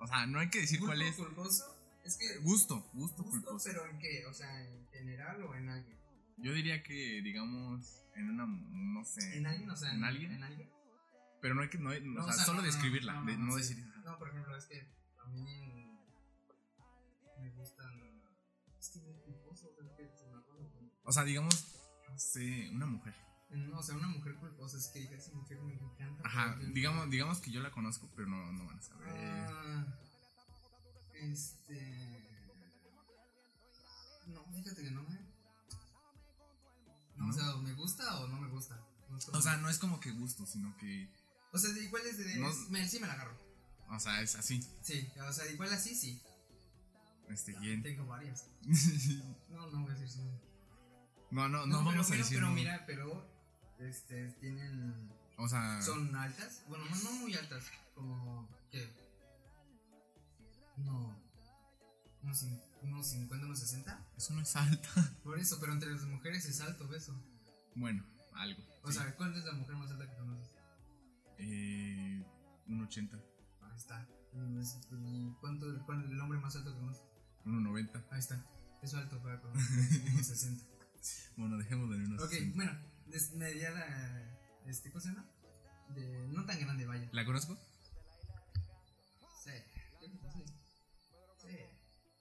O 0.00 0.06
sea, 0.06 0.26
no 0.26 0.40
hay 0.40 0.50
que 0.50 0.60
decir 0.60 0.80
cuál 0.80 1.02
es. 1.02 1.16
culposo? 1.16 1.64
Es 2.10 2.16
que. 2.18 2.38
Gusto, 2.38 2.80
gusto 2.92 3.22
gusto, 3.22 3.30
culposo. 3.30 3.64
pero 3.68 3.86
en 3.86 3.98
qué? 3.98 4.26
O 4.26 4.32
sea, 4.34 4.50
en 4.66 4.86
general 4.88 5.42
o 5.44 5.54
en 5.54 5.68
alguien. 5.68 5.98
Yo 6.38 6.52
diría 6.52 6.82
que, 6.82 7.20
digamos, 7.22 8.02
en 8.14 8.30
una, 8.30 8.46
no 8.46 9.04
sé. 9.04 9.38
En 9.38 9.46
alguien, 9.46 9.70
o 9.70 9.76
sea, 9.76 9.92
¿En 9.94 10.04
alguien? 10.04 10.32
En 10.32 10.42
alguien. 10.42 10.70
Pero 11.40 11.54
no 11.54 11.62
hay 11.62 11.68
que, 11.70 11.78
no, 11.78 11.90
hay- 11.90 12.02
No, 12.02 12.22
o 12.24 12.28
o 12.28 12.32
sea, 12.32 12.44
solo 12.44 12.60
no, 12.60 12.66
describirla, 12.66 13.14
no, 13.14 13.24
de- 13.26 13.36
no, 13.38 13.52
sí. 13.52 13.58
decir. 13.74 13.86
No, 14.04 14.18
por 14.18 14.28
ejemplo, 14.28 14.56
es 14.56 14.66
que 14.66 14.80
a 15.18 15.26
mí 15.28 15.44
me 17.40 17.50
gustan. 17.50 17.92
Es 18.78 18.88
que 18.90 18.98
es 18.98 19.18
culposo, 19.24 19.68
o 19.70 19.74
sea, 19.74 19.84
es 19.84 19.92
que 19.92 20.16
se 20.16 20.26
me 20.30 20.38
acuerda. 20.38 20.66
O 21.04 21.12
sea, 21.12 21.24
digamos, 21.24 21.54
no 22.08 22.18
sé, 22.18 22.70
una 22.72 22.86
mujer. 22.86 23.14
No, 23.50 23.78
o 23.78 23.82
sea, 23.82 23.96
una 23.96 24.08
mujer 24.08 24.34
culposa 24.36 24.76
es 24.78 24.88
que 24.88 25.00
diga, 25.00 25.16
esa 25.16 25.32
mujer 25.32 25.60
me 25.62 25.74
encanta. 25.74 26.22
Ajá, 26.24 26.56
digamos, 26.72 27.10
digamos 27.10 27.40
que 27.40 27.50
yo 27.50 27.60
la 27.60 27.70
conozco, 27.70 28.08
pero 28.14 28.28
no, 28.28 28.52
no 28.52 28.64
van 28.66 28.78
a 28.78 28.82
saber. 28.82 29.08
Ah, 29.08 29.86
este. 31.20 32.26
No, 34.26 34.44
fíjate 34.54 34.82
que 34.82 34.90
no 34.90 35.02
me. 35.02 35.18
No, 37.16 37.26
¿No? 37.26 37.30
o 37.30 37.32
sea, 37.32 37.54
o 37.54 37.58
me 37.62 37.72
gusta 37.74 38.20
o 38.20 38.28
no 38.28 38.40
me 38.40 38.48
gusta. 38.48 38.80
No 39.10 39.18
es 39.18 39.24
como- 39.26 39.38
O 39.38 39.42
sea, 39.42 39.56
no 39.56 39.68
es 39.68 39.78
como 39.78 40.00
que 40.00 40.10
gusto, 40.12 40.46
sino 40.46 40.76
que, 40.76 41.08
o 41.52 41.58
sea, 41.58 41.70
de 41.72 41.84
igual 41.84 42.02
es 42.06 42.18
de. 42.18 42.36
no- 42.36 42.48
es- 42.50 42.70
me, 42.70 42.88
sí 42.88 43.00
me 43.00 43.06
la 43.06 43.14
agarro. 43.14 43.36
o 43.90 43.98
sea, 43.98 44.20
es 44.22 44.36
así. 44.36 44.64
Sí, 44.82 45.10
o 45.28 45.32
sea, 45.32 45.46
igual 45.50 45.72
así 45.72 45.94
sí. 45.94 46.22
Este, 47.28 47.52
bien. 47.60 47.82
Tengo 47.82 48.06
varias. 48.06 48.46
No, 49.50 49.66
no 49.70 49.82
voy 49.82 49.90
a 49.90 49.94
decir 49.94 50.08
sí. 50.08 50.20
no, 51.32 51.48
no, 51.48 51.66
no, 51.66 51.78
pero 51.78 51.84
vamos 51.84 52.06
a 52.06 52.10
mira, 52.10 52.22
decir. 52.22 52.36
Pero 52.38 52.48
no. 52.48 52.54
mira, 52.54 52.84
pero. 52.86 53.26
Este, 53.80 54.28
tienen. 54.40 55.10
O 55.36 55.48
sea, 55.48 55.80
Son 55.82 56.14
altas. 56.14 56.62
Bueno, 56.68 56.84
no, 56.84 56.96
no 56.96 57.12
muy 57.12 57.34
altas. 57.34 57.64
Como. 57.94 58.48
Unos, 62.30 62.46
unos 62.82 63.06
50, 63.08 63.44
unos 63.46 63.58
60. 63.58 64.06
eso 64.16 64.34
no 64.34 64.40
es 64.42 64.54
alta. 64.54 64.88
Por 65.24 65.38
eso, 65.40 65.58
pero 65.60 65.72
entre 65.72 65.90
las 65.90 66.04
mujeres 66.04 66.44
es 66.46 66.60
alto 66.60 66.92
eso. 66.94 67.12
Bueno, 67.74 68.04
algo. 68.34 68.62
O 68.82 68.92
sí. 68.92 68.98
sea, 68.98 69.16
¿cuál 69.16 69.36
es 69.36 69.44
la 69.44 69.52
mujer 69.52 69.74
más 69.76 69.90
alta 69.90 70.08
que 70.08 70.16
conoces? 70.16 70.50
Eh, 71.38 72.24
un 72.68 72.82
80, 72.82 73.16
Ahí 73.62 73.76
está. 73.76 74.06
Es- 74.60 74.78
¿Y 74.92 75.32
cuánto, 75.40 75.66
cuál 75.86 76.04
el 76.04 76.20
hombre 76.20 76.38
más 76.38 76.54
alto 76.54 76.72
que 76.72 76.78
conoces? 76.78 77.02
un 77.44 77.64
90. 77.64 78.04
Ahí 78.10 78.18
está. 78.20 78.44
Es 78.82 78.94
alto 78.94 79.20
para 79.22 79.40
conocer. 79.42 80.02
unos 80.12 80.26
60. 80.26 80.64
Bueno, 81.36 81.56
dejémoslo 81.58 81.94
en 81.96 82.06
unos 82.06 82.22
Ok, 82.22 82.30
60. 82.30 82.56
bueno, 82.56 82.72
es 83.12 83.32
mediada. 83.34 84.38
Este, 84.66 84.90
¿Cómo 84.92 85.00
se 85.00 85.08
llama? 85.08 85.26
De, 85.96 86.28
no 86.28 86.44
tan 86.46 86.60
grande, 86.60 86.86
vaya. 86.86 87.08
¿La 87.12 87.24
conozco? 87.24 87.58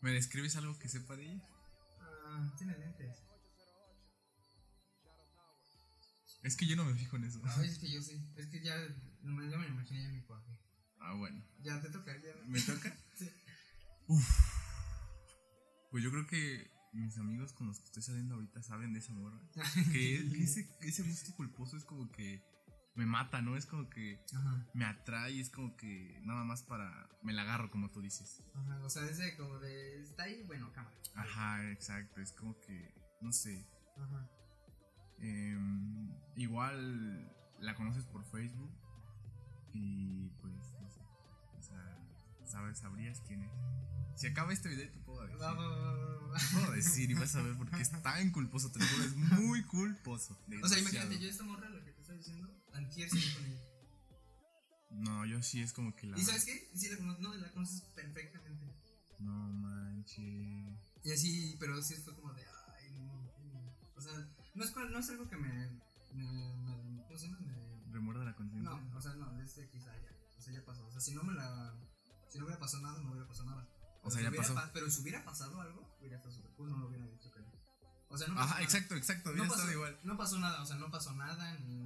¿Me 0.01 0.11
describes 0.11 0.55
algo 0.55 0.77
que 0.79 0.87
sepa 0.87 1.15
de 1.15 1.25
ella? 1.25 1.41
Ah, 1.99 2.53
tiene 2.57 2.77
lentes. 2.77 3.17
Es 6.43 6.55
que 6.55 6.65
yo 6.65 6.75
no 6.77 6.85
me 6.85 6.95
fijo 6.95 7.17
en 7.17 7.25
eso. 7.25 7.41
Ay, 7.43 7.67
es 7.67 7.79
que 7.79 7.91
yo 7.91 8.01
sí. 8.01 8.17
Es 8.37 8.47
que 8.47 8.61
ya, 8.63 8.75
no 9.23 9.33
me, 9.33 9.49
ya 9.49 9.57
me 9.57 9.67
imaginé 9.67 10.03
ya 10.03 10.09
mi 10.09 10.21
cuaje. 10.21 10.57
Ah, 10.99 11.13
bueno. 11.15 11.43
Ya 11.61 11.81
te 11.81 11.89
toca, 11.89 12.15
ya. 12.17 12.33
¿Me 12.45 12.61
toca? 12.61 12.95
Sí. 13.17 13.29
Pues 15.91 16.03
yo 16.03 16.09
creo 16.09 16.25
que 16.25 16.71
mis 16.93 17.17
amigos 17.17 17.53
con 17.53 17.67
los 17.67 17.79
que 17.79 17.85
estoy 17.85 18.01
saliendo 18.01 18.35
ahorita 18.35 18.63
saben 18.63 18.93
de 18.93 18.99
esa 18.99 19.13
morra. 19.13 19.39
Que, 19.91 20.29
que 20.31 20.43
ese, 20.43 20.69
ese 20.81 21.03
gusto 21.03 21.35
culposo 21.35 21.77
es 21.77 21.83
como 21.83 22.09
que 22.09 22.41
me 22.95 23.05
mata, 23.05 23.41
¿no? 23.41 23.55
Es 23.55 23.65
como 23.65 23.89
que 23.89 24.23
Ajá, 24.35 24.67
me 24.73 24.85
atrae, 24.85 25.39
es 25.39 25.49
como 25.49 25.75
que 25.77 26.19
nada 26.23 26.43
más 26.43 26.63
para... 26.63 27.09
Me 27.21 27.33
la 27.33 27.43
agarro, 27.43 27.69
como 27.71 27.89
tú 27.91 28.01
dices. 28.01 28.43
ajá. 28.53 28.79
O 28.83 28.89
sea, 28.89 29.03
ese 29.05 29.35
como 29.37 29.59
de. 29.59 30.01
Está 30.01 30.23
ahí, 30.23 30.43
bueno, 30.43 30.71
cámara. 30.71 30.95
Ajá, 31.15 31.69
exacto. 31.71 32.21
Es 32.21 32.31
como 32.31 32.59
que, 32.61 32.93
no 33.21 33.31
sé. 33.31 33.67
Ajá. 33.97 34.29
em, 35.19 36.09
igual 36.35 37.29
la 37.59 37.75
conoces 37.75 38.05
por 38.05 38.23
Facebook 38.23 38.71
y 39.73 40.29
pues, 40.41 40.53
no 40.81 40.89
sé. 40.89 41.01
O 41.57 41.61
sea, 41.61 41.97
sabes, 42.45 42.79
sabrías 42.79 43.21
quién 43.27 43.43
es. 43.43 43.51
Si 44.15 44.27
acaba 44.27 44.51
este 44.53 44.69
video, 44.69 44.89
te 44.89 44.99
puedo 44.99 45.23
decir. 45.23 45.41
Va, 45.41 45.53
va. 45.53 46.37
Te 46.37 46.55
puedo 46.55 46.71
decir 46.71 47.09
y 47.11 47.13
vas 47.15 47.35
a 47.35 47.41
ver 47.41 47.57
porque 47.57 47.81
es 47.81 47.91
tan 48.01 48.31
culposo, 48.31 48.71
te 48.71 48.79
lo 48.79 48.85
juro, 48.85 49.03
es 49.03 49.15
muy 49.15 49.63
culposo. 49.63 50.37
O 50.63 50.67
sea, 50.67 50.79
imagínate, 50.79 51.19
yo 51.19 51.27
esta 51.27 51.43
morra, 51.43 51.69
lo 51.69 51.83
que 51.83 51.93
estoy 52.13 52.17
diciendo, 52.17 52.63
antier 52.73 53.09
salí 53.09 53.33
con 53.33 53.45
ella. 53.45 53.63
No, 54.91 55.25
yo 55.25 55.41
sí 55.43 55.61
es 55.61 55.71
como 55.73 55.95
que 55.95 56.07
la. 56.07 56.17
¿Y 56.17 56.23
sabes 56.23 56.45
qué? 56.45 56.69
Sí 56.75 56.89
la 56.89 56.97
conoces, 56.97 57.21
no, 57.21 57.33
la 57.35 57.51
conoces 57.51 57.81
perfectamente. 57.95 58.65
No 59.19 59.31
manches. 59.33 60.79
Y 61.03 61.11
así, 61.11 61.55
pero 61.59 61.81
sí 61.81 61.95
fue 61.95 62.15
como 62.15 62.33
de, 62.33 62.43
ay, 62.43 62.91
no, 62.91 63.05
no. 63.05 63.73
O 63.95 64.01
sea, 64.01 64.13
no 64.55 64.63
es, 64.63 64.75
no 64.75 64.99
es 64.99 65.09
algo 65.09 65.27
que 65.29 65.37
me, 65.37 65.49
me, 66.13 66.53
me 66.55 67.03
¿cómo 67.05 67.17
se 67.19 67.27
llama? 67.27 67.39
Me, 67.41 67.91
¿Remuerda 67.91 68.23
la 68.25 68.35
conciencia? 68.35 68.69
no, 68.71 68.97
o 68.97 69.01
sea, 69.01 69.13
no, 69.13 69.39
es 69.41 69.55
de 69.55 69.69
quizá 69.69 69.91
ya, 69.95 70.11
o 70.37 70.41
sea, 70.41 70.53
ya 70.53 70.65
pasó. 70.65 70.85
O 70.87 70.91
sea, 70.91 71.01
si 71.01 71.13
no 71.13 71.23
me 71.23 71.33
la, 71.33 71.73
si 72.29 72.39
no 72.39 72.45
hubiera 72.45 72.59
pasado 72.59 72.83
nada, 72.83 72.99
no 73.01 73.11
hubiera 73.11 73.27
pasado 73.27 73.49
nada. 73.51 73.67
O 74.03 74.09
sea, 74.09 74.19
si 74.19 74.23
ya 74.25 74.31
pasó. 74.35 74.55
pa- 74.55 74.71
pero 74.73 74.89
si 74.89 75.01
hubiera 75.01 75.23
pasado 75.23 75.61
algo, 75.61 75.95
hubiera 75.99 76.17
estado 76.17 76.33
súper 76.33 76.51
cool, 76.51 76.69
no 76.71 76.77
lo 76.77 76.87
hubiera 76.87 77.05
dicho 77.05 77.31
que 77.31 77.41
no. 77.41 77.49
O 78.09 78.17
sea, 78.17 78.27
no 78.27 78.35
pasó 78.35 78.45
Ajá, 78.45 78.53
nada. 78.55 78.63
exacto, 78.63 78.95
exacto. 78.95 79.29
No 79.29 79.33
Hubiera 79.33 79.49
pasó, 79.49 79.61
estado 79.61 79.73
igual. 79.77 79.99
no 80.03 80.17
pasó 80.17 80.39
nada, 80.39 80.61
o 80.61 80.65
sea, 80.65 80.77
no 80.77 80.89
pasó 80.89 81.13
nada, 81.13 81.57
ni 81.59 81.78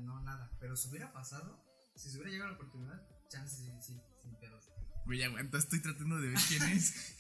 Pero 0.60 0.76
si 0.76 0.90
hubiera 0.90 1.12
pasado, 1.12 1.64
si 1.96 2.10
se 2.10 2.18
hubiera 2.18 2.32
llegado 2.32 2.52
la 2.52 2.56
oportunidad, 2.58 3.02
chance 3.30 3.58
sí, 3.58 3.72
sí, 3.82 4.02
sin 4.22 4.36
pedos. 4.40 4.70
Güey, 5.06 5.24
aguanta, 5.24 5.58
estoy 5.58 5.82
tratando 5.82 6.18
de 6.20 6.30
ver 6.30 6.40
quién 6.48 6.64
es. 6.64 7.16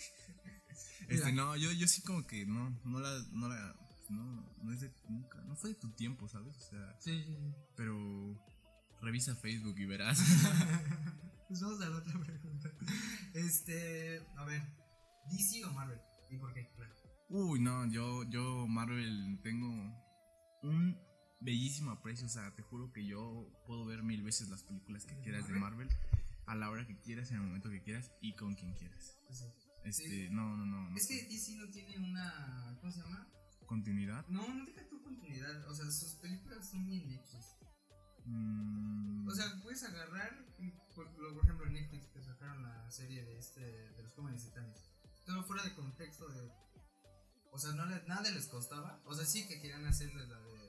este, 1.09 1.31
no, 1.33 1.55
yo, 1.55 1.71
yo 1.71 1.87
sí 1.87 2.01
como 2.01 2.25
que 2.25 2.45
no, 2.45 2.69
no 2.85 2.99
la, 2.99 3.11
no 3.31 3.49
la, 3.49 3.75
no, 4.09 4.55
no 4.61 4.73
es 4.73 4.81
de, 4.81 4.93
nunca, 5.09 5.41
no 5.41 5.55
fue 5.55 5.71
de 5.71 5.75
tu 5.75 5.91
tiempo, 5.91 6.27
¿sabes? 6.27 6.55
O 6.55 6.61
sea, 6.61 6.95
Sí, 6.99 7.23
sí, 7.23 7.35
sí. 7.35 7.53
pero 7.75 8.39
revisa 9.01 9.35
Facebook 9.35 9.75
y 9.77 9.85
verás. 9.85 10.19
Pues 11.45 11.61
vamos 11.61 11.81
a 11.81 11.89
la 11.89 11.97
otra 11.97 12.19
pregunta. 12.19 12.71
Este, 13.35 14.25
a 14.37 14.43
ver, 14.45 14.63
DC 15.29 15.63
o 15.65 15.71
Marvel? 15.73 15.99
¿Y 16.31 16.37
por 16.37 16.51
qué? 16.51 16.67
Claro. 16.75 16.95
Uy, 17.29 17.59
no, 17.59 17.85
yo, 17.91 18.23
yo 18.23 18.65
Marvel 18.65 19.39
tengo 19.43 19.67
un 20.63 20.97
bellísimo 21.43 21.91
aprecio, 21.91 22.25
o 22.25 22.29
sea, 22.29 22.53
te 22.55 22.61
juro 22.63 22.91
que 22.91 23.05
yo 23.05 23.47
puedo 23.67 23.85
ver 23.85 24.01
mil 24.03 24.23
veces 24.23 24.49
las 24.49 24.63
películas 24.63 25.05
que 25.05 25.15
¿De 25.15 25.21
quieras 25.21 25.47
de 25.47 25.53
Marvel 25.55 25.89
a 26.45 26.55
la 26.55 26.69
hora 26.69 26.85
que 26.87 26.97
quieras, 26.99 27.29
en 27.31 27.37
el 27.37 27.43
momento 27.43 27.69
que 27.69 27.81
quieras 27.81 28.11
y 28.21 28.33
con 28.35 28.55
quien 28.55 28.73
quieras. 28.73 29.17
Sí. 29.31 29.45
Este, 29.85 30.03
Sí. 30.09 30.29
no, 30.31 30.55
no, 30.57 30.65
no. 30.65 30.89
no 30.89 30.95
Es 30.97 31.07
que. 31.07 31.27
DC 31.27 31.55
no 31.57 31.69
tiene 31.69 31.97
una. 31.97 32.77
¿Cómo 32.79 32.91
se 32.91 33.01
llama? 33.01 33.27
continuidad. 33.65 34.25
No, 34.27 34.47
no 34.53 34.65
deja 34.65 34.87
tu 34.89 35.01
continuidad. 35.01 35.67
O 35.69 35.73
sea, 35.73 35.85
sus 35.89 36.15
películas 36.15 36.69
son 36.69 36.85
bien 36.85 37.09
X. 37.11 37.55
mm, 38.25 39.27
O 39.27 39.31
sea, 39.35 39.45
puedes 39.63 39.83
agarrar, 39.83 40.45
por, 40.95 41.11
lo- 41.19 41.33
por 41.33 41.43
ejemplo, 41.43 41.65
en 41.67 41.73
Netflix 41.73 42.07
que 42.07 42.21
sacaron 42.21 42.61
la 42.63 42.89
serie 42.91 43.23
de 43.25 43.37
este 43.37 43.61
de 43.61 44.03
los 44.03 44.13
jóvenes 44.13 44.43
titanes. 44.45 44.91
Todo 45.25 45.43
fuera 45.43 45.63
de 45.63 45.73
contexto 45.73 46.27
de. 46.29 46.51
O 47.51 47.57
sea, 47.59 47.71
no 47.73 47.85
le- 47.85 48.03
nada 48.07 48.29
les 48.31 48.47
costaba. 48.47 49.01
O 49.05 49.15
sea, 49.15 49.25
sí 49.25 49.47
que 49.47 49.59
querían 49.61 49.85
hacerle 49.85 50.27
la 50.27 50.39
de. 50.39 50.62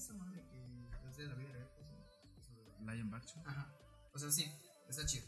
Esa 0.00 0.14
madre 0.14 0.42
que 0.48 1.08
es 1.10 1.16
de 1.16 1.26
la 1.26 1.34
vida 1.34 1.52
real. 1.52 1.68
¿cómo 1.76 1.86
se 1.86 2.54
llama? 2.54 2.92
Lion 2.94 3.14
Action. 3.14 3.46
Ajá. 3.46 3.74
O 4.14 4.18
sea, 4.18 4.30
sí, 4.30 4.50
está 4.88 5.04
chido. 5.06 5.26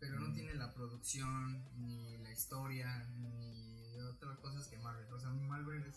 Pero 0.00 0.18
no 0.20 0.28
Mm. 0.28 0.34
tiene 0.34 0.54
la 0.54 0.72
producción, 0.74 1.64
ni 1.80 2.18
la 2.18 2.30
historia, 2.32 3.04
ni 3.16 3.98
otras 4.00 4.38
cosas 4.40 4.66
que 4.68 4.76
Marvel. 4.78 5.10
O 5.12 5.18
sea, 5.18 5.30
Marvel 5.30 5.84
es 5.84 5.96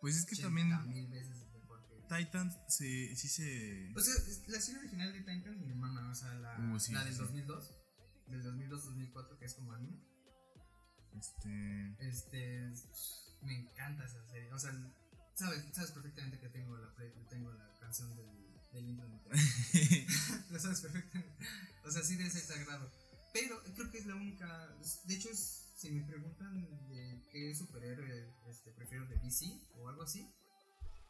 Pues 0.00 0.16
es 0.16 0.24
que 0.26 0.34
80 0.34 0.76
también 0.78 0.94
mil 0.94 1.10
veces 1.10 1.46
mejor 1.52 1.84
que. 1.88 1.94
Titans 2.14 2.56
se, 2.68 3.14
sí 3.16 3.28
se. 3.28 3.92
O 3.96 4.00
sea, 4.00 4.14
es- 4.14 4.46
la 4.48 4.60
serie 4.60 4.80
original 4.80 5.12
de 5.12 5.20
Titans 5.20 5.58
mi 5.60 5.70
hermana, 5.70 6.10
o 6.10 6.14
sea, 6.14 6.32
la, 6.34 6.58
Uh, 6.58 6.78
sí, 6.78 6.92
la 6.92 7.04
del 7.04 7.14
sí. 7.14 7.18
2002, 7.20 7.70
del 8.28 8.42
2002-2004, 8.42 9.38
que 9.38 9.44
es 9.46 9.54
como 9.54 9.72
anime. 9.72 9.98
Este. 11.18 11.96
Este, 12.00 12.70
me 13.42 13.60
encanta 13.60 14.04
esa 14.04 14.24
serie. 14.26 14.52
O 14.52 14.58
sea, 14.58 14.72
sabes, 15.34 15.64
sabes 15.72 15.90
perfectamente 15.92 16.38
que 16.38 16.48
tengo 16.48 16.76
la, 16.76 16.94
play- 16.94 17.12
tengo 17.28 17.52
la 17.52 17.68
canción 17.80 18.14
del, 18.16 18.26
del 18.72 18.88
intro. 18.88 19.08
de. 19.08 19.18
Lo 20.50 20.58
sabes 20.58 20.80
perfectamente. 20.80 21.44
O 21.84 21.90
sea, 21.90 22.02
sí 22.02 22.16
de 22.16 22.26
ese 22.26 22.40
sagrado. 22.40 22.90
Pero 23.32 23.62
creo 23.74 23.90
que 23.90 23.98
es 23.98 24.06
la 24.06 24.14
única. 24.14 24.68
De 25.04 25.14
hecho, 25.14 25.30
es- 25.30 25.60
si 25.76 25.90
me 25.90 26.02
preguntan 26.06 26.54
de 26.88 27.20
qué 27.30 27.54
superhéroe 27.54 28.32
este, 28.46 28.70
prefiero 28.72 29.06
de 29.06 29.16
DC 29.18 29.44
o 29.74 29.88
algo 29.88 30.02
así, 30.02 30.32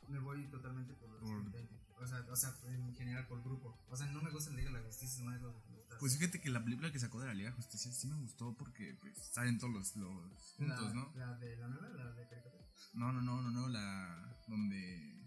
me 0.08 0.18
voy 0.18 0.46
totalmente 0.50 0.92
por 0.94 1.08
los 1.10 1.20
Por-. 1.20 1.74
O 2.02 2.06
sea, 2.06 2.18
o 2.30 2.36
sea, 2.36 2.54
en 2.66 2.94
general 2.96 3.26
por 3.28 3.42
grupo. 3.42 3.78
O 3.88 3.96
sea, 3.96 4.06
no 4.08 4.20
me 4.20 4.30
gusta 4.30 4.50
la 4.50 4.56
Liga 4.56 4.70
de 4.72 4.78
la 4.80 4.84
Justicia, 4.86 5.24
no 5.24 5.30
me 5.30 5.38
gusta. 5.38 5.96
Pues 6.00 6.18
fíjate 6.18 6.40
que 6.40 6.50
la 6.50 6.62
película 6.62 6.90
que 6.92 6.98
sacó 6.98 7.20
de 7.20 7.28
la 7.28 7.34
Liga 7.34 7.50
de 7.50 7.56
Justicia 7.56 7.90
sí 7.92 8.08
me 8.08 8.16
gustó 8.16 8.54
porque 8.56 8.96
pues 9.00 9.16
salen 9.32 9.58
todos 9.58 9.72
los, 9.72 9.96
los 9.96 10.58
la, 10.58 10.76
juntos, 10.76 10.94
¿no? 10.94 11.12
La 11.14 11.34
de 11.38 11.56
la 11.56 11.68
nueva, 11.68 11.88
la 11.88 12.12
de 12.12 12.28
caricatura. 12.28 12.64
No, 12.94 13.12
no, 13.12 13.22
no, 13.22 13.40
no, 13.42 13.50
no, 13.50 13.68
la 13.68 14.36
donde 14.48 15.24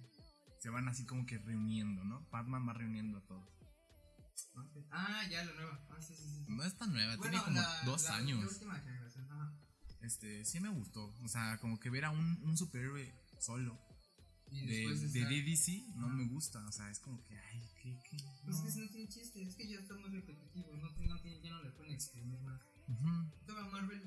se 0.60 0.70
van 0.70 0.88
así 0.90 1.06
como 1.06 1.26
que 1.26 1.38
reuniendo, 1.40 2.04
¿no? 2.04 2.28
Batman 2.30 2.68
va 2.68 2.74
reuniendo 2.74 3.18
a 3.20 3.22
todos. 3.22 3.48
Ah, 4.92 5.24
ya, 5.30 5.44
la 5.46 5.54
nueva. 5.54 5.80
Ah, 5.90 6.02
sí, 6.02 6.14
sí, 6.16 6.24
sí. 6.30 6.46
No 6.48 6.64
es 6.64 6.76
tan 6.78 6.92
nueva, 6.92 7.16
Bueno, 7.16 7.32
tiene 7.32 7.44
como 7.46 7.60
la- 7.62 7.82
dos 7.86 8.04
la- 8.04 8.16
años. 8.18 8.40
La 8.44 8.48
última 8.50 8.80
generación, 8.80 9.32
ajá. 9.32 9.54
Este, 10.02 10.46
sí 10.46 10.60
me 10.60 10.70
gustó. 10.70 11.16
O 11.24 11.28
sea, 11.28 11.58
como 11.60 11.80
que 11.80 11.90
ver 11.90 12.06
a 12.06 12.12
un, 12.12 12.40
un 12.44 12.58
superhéroe 12.58 13.14
solo 13.40 13.80
Y 14.52 14.66
de, 14.66 14.88
de 14.88 15.26
DDC 15.26 15.96
no 15.98 16.10
me 16.10 16.26
gusta. 16.28 16.66
O 16.66 16.72
sea, 16.72 16.90
es 16.90 17.00
como 17.00 17.24
que, 17.26 17.38
ay, 17.38 17.62
¿qué? 17.82 17.98
qué? 18.10 18.18
Pues 18.46 18.58
No. 18.58 18.68
es 18.68 18.74
que 18.76 18.82
no 18.82 18.90
tiene 18.90 19.08
chiste, 19.10 19.42
es 19.44 19.56
que 19.56 19.68
ya 19.68 19.80
está 19.80 19.94
muy 19.96 20.10
repetitivo, 20.10 20.76
no, 20.78 20.90
no 21.06 21.22
tiene, 21.22 21.42
ya 21.42 21.52
no 21.52 21.64
le 21.64 21.72
pueden 21.72 21.94
exprimir 21.94 22.40
más. 22.42 22.62
Ujú. 22.88 23.30
Todavía 23.46 23.72
Marvel 23.72 24.02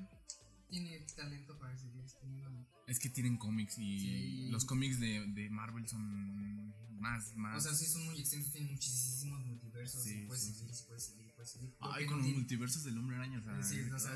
tiene 0.69 0.99
talento 1.15 1.57
para 1.59 1.77
seguir 1.77 2.01
exprimiendo. 2.01 2.65
Es 2.87 2.99
que 2.99 3.09
tienen 3.09 3.37
cómics 3.37 3.77
y 3.77 3.99
Sí. 3.99 4.49
los 4.49 4.65
cómics 4.65 4.99
de, 4.99 5.25
de 5.27 5.49
Marvel 5.49 5.87
son 5.87 6.73
más, 6.99 7.35
más. 7.35 7.57
O 7.57 7.61
sea, 7.61 7.73
sí 7.73 7.85
son 7.85 8.05
muy 8.05 8.19
extensos, 8.19 8.51
tienen 8.51 8.71
muchísimos 8.73 9.45
multiversos, 9.45 10.03
Sí, 10.03 10.21
y 10.23 10.25
puedes 10.27 10.43
sí, 10.43 10.53
seguir, 10.53 10.75
puedes 10.87 11.03
seguir, 11.03 11.31
puedes 11.35 11.51
seguir. 11.51 11.73
Ay, 11.79 12.05
con 12.05 12.13
no 12.13 12.17
los 12.17 12.25
tiene- 12.25 12.37
multiversos 12.39 12.83
del 12.83 12.97
hombre 12.97 13.15
araña, 13.17 13.39
o 13.39 13.43
sea, 13.43 13.63
Sí, 13.63 13.79
o 13.81 13.99
sea, 13.99 14.11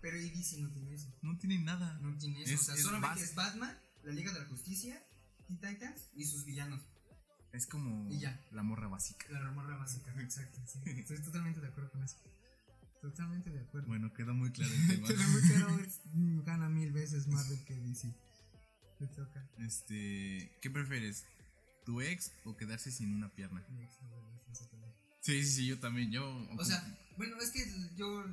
pero 0.00 0.16
DC 0.18 0.60
no 0.60 0.70
tiene 0.70 0.94
eso. 0.94 1.12
no 1.22 1.36
tiene 1.38 1.58
nada. 1.58 1.98
No 2.00 2.16
tiene 2.18 2.42
eso. 2.42 2.54
Es- 2.54 2.60
o 2.60 2.64
sea, 2.64 2.74
es 2.74 2.82
solamente 2.82 3.22
es 3.24 3.34
Batman, 3.34 3.76
la 4.04 4.12
Liga 4.12 4.32
de 4.32 4.40
la 4.40 4.46
Justicia, 4.46 5.02
Teen 5.48 5.58
Titans 5.60 6.10
y 6.14 6.24
sus 6.24 6.44
villanos. 6.44 6.80
Es 7.52 7.66
como 7.66 8.08
Y 8.12 8.20
ya. 8.20 8.40
la 8.52 8.62
morra 8.62 8.86
básica. 8.88 9.26
La 9.30 9.40
remorra 9.40 9.76
básica, 9.76 10.14
exacto. 10.20 10.60
sí. 10.66 10.78
Estoy 10.90 11.18
totalmente 11.22 11.60
de 11.60 11.68
acuerdo 11.68 11.90
con 11.90 12.04
eso. 12.04 12.16
Totalmente 13.00 13.50
de 13.50 13.60
acuerdo. 13.60 13.88
Bueno, 13.88 14.12
queda 14.12 14.32
muy 14.32 14.50
claro 14.52 14.72
el 14.72 14.86
tema. 14.88 15.06
Pero 15.08 15.22
muy 15.28 15.40
claro, 15.42 15.78
es- 15.80 16.00
mm, 16.12 16.40
gana 16.44 16.68
mil 16.68 16.92
veces 16.92 17.26
Marvel 17.28 17.64
que 17.64 17.74
DC. 17.80 18.12
Te 18.98 19.06
toca. 19.08 19.48
Este, 19.58 20.50
¿qué 20.60 20.70
prefieres? 20.70 21.24
¿Tu 21.86 22.00
ex 22.02 22.32
o 22.44 22.56
quedarse 22.56 22.90
sin 22.90 23.14
una 23.14 23.28
pierna? 23.32 23.64
Mi 23.70 23.82
ex, 23.82 24.02
no, 24.02 24.20
no, 24.20 24.42
no 24.48 24.54
sé 24.54 24.66
también. 24.66 24.92
Sí, 25.20 25.42
sí, 25.44 25.52
sí, 25.52 25.66
yo 25.66 25.78
también. 25.78 26.10
Yo. 26.10 26.36
O 26.58 26.64
sea, 26.64 26.84
bueno, 27.16 27.36
es 27.40 27.50
que 27.50 27.64
yo 27.96 28.24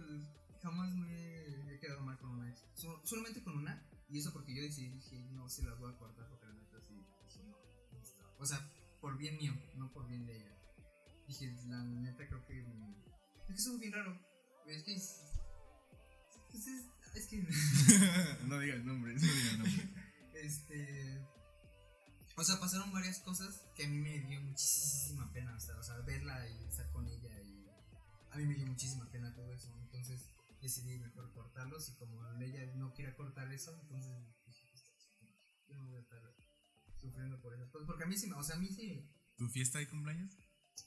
jamás 0.62 0.94
me 0.96 1.74
he 1.74 1.80
quedado 1.80 2.02
mal 2.02 2.18
con 2.18 2.32
una 2.32 2.50
ex. 2.50 2.60
So- 2.74 3.02
solamente 3.06 3.42
con 3.44 3.58
una. 3.58 3.82
Y 4.10 4.20
eso 4.20 4.34
porque 4.34 4.54
yo 4.56 4.62
decidí, 4.62 4.90
dije, 4.90 5.20
no, 5.34 5.48
si 5.50 5.62
las 5.64 5.78
voy 5.80 5.94
a 5.94 5.98
cortar 5.98 6.28
porque 6.30 6.45
O 8.40 8.46
sea, 8.46 8.60
por 9.02 9.18
bien 9.18 9.38
mío, 9.38 9.54
no 9.76 9.92
por 9.92 10.08
bien 10.08 10.26
de 10.26 10.36
ella. 10.38 10.52
Dije, 11.28 11.52
la 11.68 11.84
neta 11.84 12.28
creo 12.28 12.46
que. 12.46 12.60
Es 12.60 13.46
que 13.48 13.54
es 13.74 13.80
bien 13.80 13.94
raro. 13.94 14.20
Es 14.68 14.84
que. 14.84 14.94
Es, 14.96 15.22
es, 16.54 16.68
es- 16.68 16.86
es 17.16 17.28
que. 17.28 17.38
no 18.48 18.60
digas 18.60 18.84
nombres, 18.84 19.22
no 19.22 19.28
digas 19.34 19.58
nombres. 19.60 19.86
Este. 20.36 21.18
O 22.36 22.44
sea, 22.44 22.60
pasaron 22.60 22.92
varias 22.92 23.20
cosas 23.20 23.62
que 23.76 23.86
a 23.86 23.88
mí 23.88 23.98
me 24.00 24.20
dio 24.20 24.42
muchísima 24.42 25.32
pena. 25.32 25.56
O 25.56 25.60
sea, 25.60 25.78
o 25.78 25.84
sea, 25.84 25.96
verla 26.00 26.48
y 26.50 26.66
estar 26.66 26.92
con 26.92 27.08
ella. 27.08 27.42
Y 27.42 27.66
a 28.32 28.36
mí 28.38 28.46
me 28.46 28.56
dio 28.56 28.68
muchísima 28.68 29.10
pena 29.10 29.34
todo 29.34 29.54
eso. 29.54 29.74
Entonces 29.84 30.30
decidí 30.62 31.00
mejor 31.00 31.32
cortarlos. 31.34 31.88
Y 31.90 31.94
como 31.96 32.22
ella 32.42 32.66
no 32.76 32.94
quiere 32.94 33.16
cortar 33.16 33.50
eso, 33.54 33.72
entonces 33.82 34.12
dije, 34.18 34.36
"Pues, 34.44 34.58
yo 35.70 35.78
no 35.78 35.86
voy 35.86 35.96
a 35.96 36.02
estar 36.02 36.22
sufriendo 37.00 37.40
por 37.42 37.54
esas 37.54 37.70
cosas. 37.70 37.86
Porque 37.88 38.04
a 38.04 38.08
mí 38.08 38.18
sí, 38.18 38.30
o 38.32 38.44
sea, 38.44 38.56
a 38.56 38.60
mí 38.60 38.68
sí. 38.70 39.10
¿Tu 39.38 39.48
fiesta 39.50 39.80
de 39.80 39.88
cumpleaños? 39.88 40.32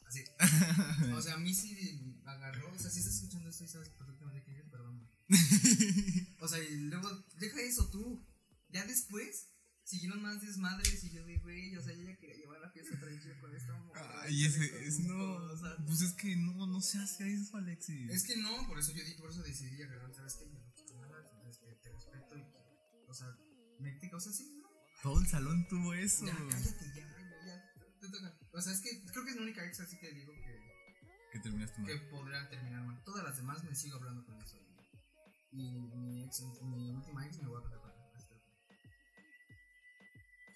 Así. 0.06 0.24
O 1.14 1.20
sea, 1.22 1.34
a 1.34 1.38
mí 1.38 1.54
sí 1.54 2.20
agarró. 2.24 2.72
O 2.72 2.78
sea, 2.78 2.90
si 2.90 3.00
estás 3.00 3.14
escuchando 3.16 3.48
esto 3.48 3.64
y 3.64 3.68
sabes 3.68 3.88
perfectamente 3.90 4.42
quién 4.44 4.56
eres, 4.56 4.70
perdón. 4.70 5.08
O 6.40 6.48
sea, 6.48 6.62
y 6.62 6.76
luego, 6.88 7.08
deja 7.38 7.60
eso 7.62 7.90
tú. 7.90 8.24
Ya 8.70 8.84
después, 8.86 9.48
siguieron 9.82 10.20
más 10.22 10.40
desmadres 10.42 11.02
y 11.04 11.10
yo 11.10 11.24
de, 11.24 11.38
güey, 11.38 11.74
o 11.76 11.82
sea, 11.82 11.94
yo 11.94 12.02
ya 12.04 12.16
quería 12.16 12.36
llevar 12.36 12.60
la 12.60 12.70
fiesta 12.70 12.98
tranquila 13.00 13.40
con 13.40 13.54
esta 13.56 13.72
Ay, 14.22 14.44
ese, 14.44 14.86
es 14.86 15.00
no. 15.00 15.38
cosas. 15.38 15.78
Pues 15.86 16.02
es 16.02 16.12
que 16.12 16.36
no, 16.36 16.66
no 16.66 16.80
se 16.80 16.98
hace 16.98 17.32
eso, 17.32 17.56
Alexis. 17.56 18.10
Es 18.10 18.24
que 18.24 18.36
no, 18.36 18.66
por 18.66 18.78
eso 18.78 18.92
yo 18.92 19.02
di- 19.04 19.14
por 19.14 19.30
eso 19.30 19.42
decidí 19.42 19.82
agarrar, 19.82 20.14
¿sabes 20.14 20.34
qué? 20.34 20.46
Yo 20.50 20.58
no 20.60 20.72
quiero 20.74 21.00
nada, 21.00 21.48
este, 21.48 21.66
te 21.82 21.90
respeto 21.92 22.36
y 22.36 22.44
o 23.08 23.14
sea, 23.14 23.34
me 23.80 23.98
o 24.14 24.20
sea, 24.20 24.32
sí, 24.32 24.58
¿no? 24.60 24.67
Todo 25.02 25.20
el 25.20 25.26
salón 25.26 25.66
tuvo 25.68 25.94
eso. 25.94 26.26
Ya, 26.26 26.34
cállate, 26.34 26.86
ya, 26.94 27.06
ya, 27.06 27.46
ya, 27.46 27.72
te 28.00 28.08
toca. 28.08 28.34
O 28.52 28.60
sea, 28.60 28.72
es 28.72 28.80
que 28.80 29.04
creo 29.12 29.24
que 29.24 29.30
es 29.30 29.36
la 29.36 29.42
única 29.42 29.64
ex 29.64 29.80
así 29.80 29.96
que 29.98 30.12
digo 30.12 30.32
que, 30.32 30.60
Que 31.32 31.38
terminaste 31.40 31.80
mal. 31.80 31.86
que 31.92 31.98
podrá 32.06 32.48
terminar 32.48 32.84
mal. 32.84 33.02
Todas 33.04 33.24
las 33.24 33.36
demás 33.36 33.62
me 33.62 33.74
sigo 33.74 33.96
hablando 33.96 34.24
con 34.26 34.40
eso. 34.40 34.58
Y, 35.52 35.80
mi 35.96 36.24
ex, 36.24 36.42
mi 36.62 36.90
última 36.90 37.26
ex 37.26 37.38
me 37.38 37.48
voy 37.48 37.62
a 37.64 37.68
con 37.68 37.90
ella. 37.90 37.98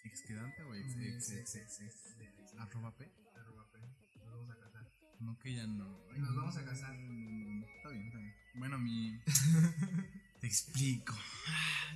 ¿Ex 0.05 0.23
quedante 0.23 0.63
o 0.65 0.75
ex, 0.75 0.97
ex, 0.97 1.31
ex, 1.31 1.55
ex, 1.55 1.81
ex, 1.81 2.55
¿Arroba 2.59 2.95
P? 2.97 3.11
arroba 3.35 3.71
P. 3.71 3.79
Nos 4.19 4.31
vamos 4.31 4.51
a 4.51 4.59
casar. 4.59 4.93
No, 5.21 5.39
que 5.39 5.55
ya 5.55 5.67
no. 5.67 5.85
Nos 6.09 6.19
no, 6.19 6.37
vamos 6.37 6.57
a 6.57 6.65
casar. 6.65 6.95
Está 6.97 7.89
bien, 7.89 8.07
está 8.07 8.19
bien. 8.19 8.35
Bueno, 8.57 8.79
mi. 8.79 9.19
Te 10.41 10.47
explico. 10.49 11.15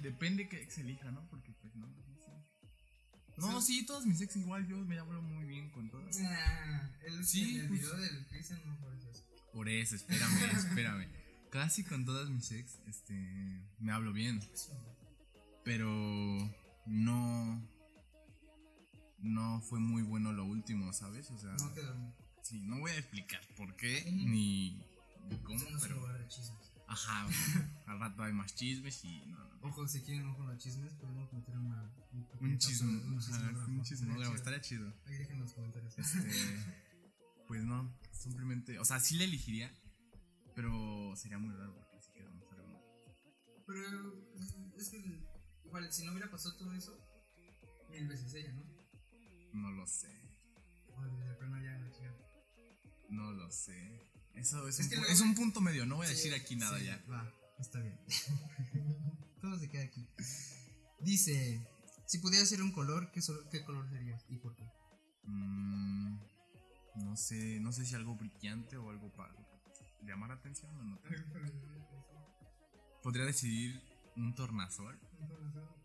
Depende 0.02 0.48
que 0.48 0.62
ex 0.62 0.78
elija, 0.78 1.10
¿no? 1.10 1.28
Porque, 1.28 1.45
No, 3.38 3.60
sí, 3.60 3.84
todas 3.84 4.06
mis 4.06 4.20
ex 4.20 4.36
igual. 4.36 4.66
Yo 4.66 4.76
me 4.78 4.98
hablo 4.98 5.20
muy 5.22 5.44
bien 5.44 5.70
con 5.70 5.90
todas. 5.90 6.16
Ah, 6.24 6.90
el, 7.04 7.24
Sí, 7.26 7.58
el 7.58 7.68
pues- 7.68 7.80
video 7.80 7.96
del 7.96 8.26
Christian 8.26 8.60
no 8.66 8.76
fue 8.78 8.96
eso. 8.96 9.24
Por 9.52 9.68
eso, 9.68 9.94
espérame, 9.96 10.38
espérame. 10.56 11.08
Casi 11.50 11.84
con 11.84 12.04
todas 12.04 12.28
mis 12.30 12.50
ex, 12.52 12.78
este. 12.86 13.14
Me 13.78 13.92
hablo 13.92 14.12
bien. 14.12 14.40
Pero. 15.64 15.86
No. 16.86 17.66
no 19.18 19.60
fue 19.62 19.80
muy 19.80 20.02
bueno 20.02 20.32
lo 20.32 20.44
último, 20.44 20.92
¿sabes? 20.92 21.30
O 21.30 21.38
sea, 21.38 21.52
No 21.54 21.74
quedó. 21.74 22.14
sí, 22.42 22.60
no 22.60 22.78
voy 22.78 22.92
a 22.92 22.98
explicar 22.98 23.40
por 23.56 23.74
qué 23.76 24.04
ni, 24.12 24.80
ni 25.28 25.36
cómo, 25.42 25.60
pero. 25.80 26.06
Ajá, 26.88 27.26
al 27.86 27.98
rato 28.00 28.22
hay 28.22 28.32
más 28.32 28.54
chismes 28.54 29.04
y 29.04 29.26
no, 29.26 29.38
no. 29.38 29.68
Ojo, 29.68 29.88
si 29.88 30.02
quieren 30.02 30.26
ojo 30.26 30.44
los 30.44 30.58
chismes, 30.58 30.92
podemos 30.94 31.32
meter 31.32 31.56
una. 31.58 31.92
Un, 32.12 32.28
Un 32.40 32.58
chisme, 32.58 32.88
Un 33.04 33.18
chismógrafo. 33.18 33.70
un 33.70 33.82
chismógrafo, 33.82 34.34
Estaría 34.34 34.60
chido. 34.60 34.92
Ahí 35.06 35.16
dejen 35.18 35.36
en 35.36 35.40
los 35.42 35.52
comentarios. 35.52 35.98
Este, 35.98 36.30
pues 37.48 37.64
no, 37.64 37.92
simplemente, 38.12 38.78
o 38.78 38.84
sea, 38.84 39.00
sí 39.00 39.16
le 39.16 39.24
elegiría, 39.24 39.72
pero 40.54 41.14
sería 41.16 41.38
muy 41.38 41.54
raro 41.54 41.74
porque 41.74 41.96
así 41.96 42.12
quedamos 42.12 42.44
algo. 42.52 42.80
Pero 43.66 44.30
es, 44.78 44.88
que 44.90 45.22
igual, 45.64 45.92
si 45.92 46.04
no 46.04 46.12
hubiera 46.12 46.30
pasado 46.30 46.56
todo 46.56 46.72
eso, 46.72 46.96
mil 47.90 48.06
veces 48.06 48.32
ella, 48.34 48.52
¿no? 48.52 48.64
No 49.52 49.70
lo 49.72 49.86
sé, 49.86 50.20
O 50.94 51.02
de 51.02 51.34
plano 51.34 51.60
ya 51.62 51.78
la 51.78 51.90
chica. 51.90 52.14
no 53.10 53.32
lo 53.32 53.50
sé. 53.50 54.08
Eso 54.36 54.68
es, 54.68 54.78
Es 54.78 54.86
un, 54.86 54.90
que 55.04 55.12
es 55.12 55.20
un 55.20 55.34
punto 55.34 55.60
medio, 55.60 55.86
no 55.86 55.96
voy 55.96 56.06
a 56.06 56.10
decir 56.10 56.34
aquí 56.34 56.56
nada 56.56 56.78
ya. 56.80 57.02
Va, 57.10 57.30
está 57.58 57.80
bien. 57.80 57.98
Todo 59.40 59.58
se 59.58 59.68
queda 59.68 59.84
aquí. 59.84 60.06
Dice: 61.00 61.66
Si 62.06 62.18
pudiera 62.18 62.44
ser 62.46 62.62
un 62.62 62.72
color, 62.72 63.10
¿qué, 63.12 63.22
sol- 63.22 63.46
qué 63.50 63.64
color 63.64 63.88
sería? 63.90 64.18
¿Y 64.28 64.36
por 64.38 64.54
qué? 64.56 64.64
Mm, 65.24 66.18
no 66.96 67.16
sé, 67.16 67.60
no 67.60 67.72
sé 67.72 67.84
si 67.84 67.94
algo 67.94 68.14
brillante 68.14 68.76
o 68.76 68.90
algo 68.90 69.12
para 69.14 69.34
llamar 70.02 70.30
la 70.30 70.36
atención 70.36 70.74
o 70.76 70.84
no. 70.84 71.00
Podría 73.02 73.24
decidir 73.24 73.80
un 74.16 74.34
tornasol 74.34 74.98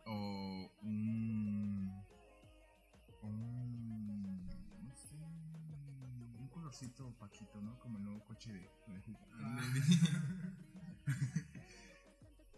o 0.05 0.71
un. 0.81 1.40
Opaquito, 6.99 7.59
¿no? 7.61 7.77
Como 7.79 7.97
el 7.97 8.03
nuevo 8.05 8.23
coche 8.25 8.53
de. 8.53 8.59
de- 8.59 9.17
Ah. 9.33 9.73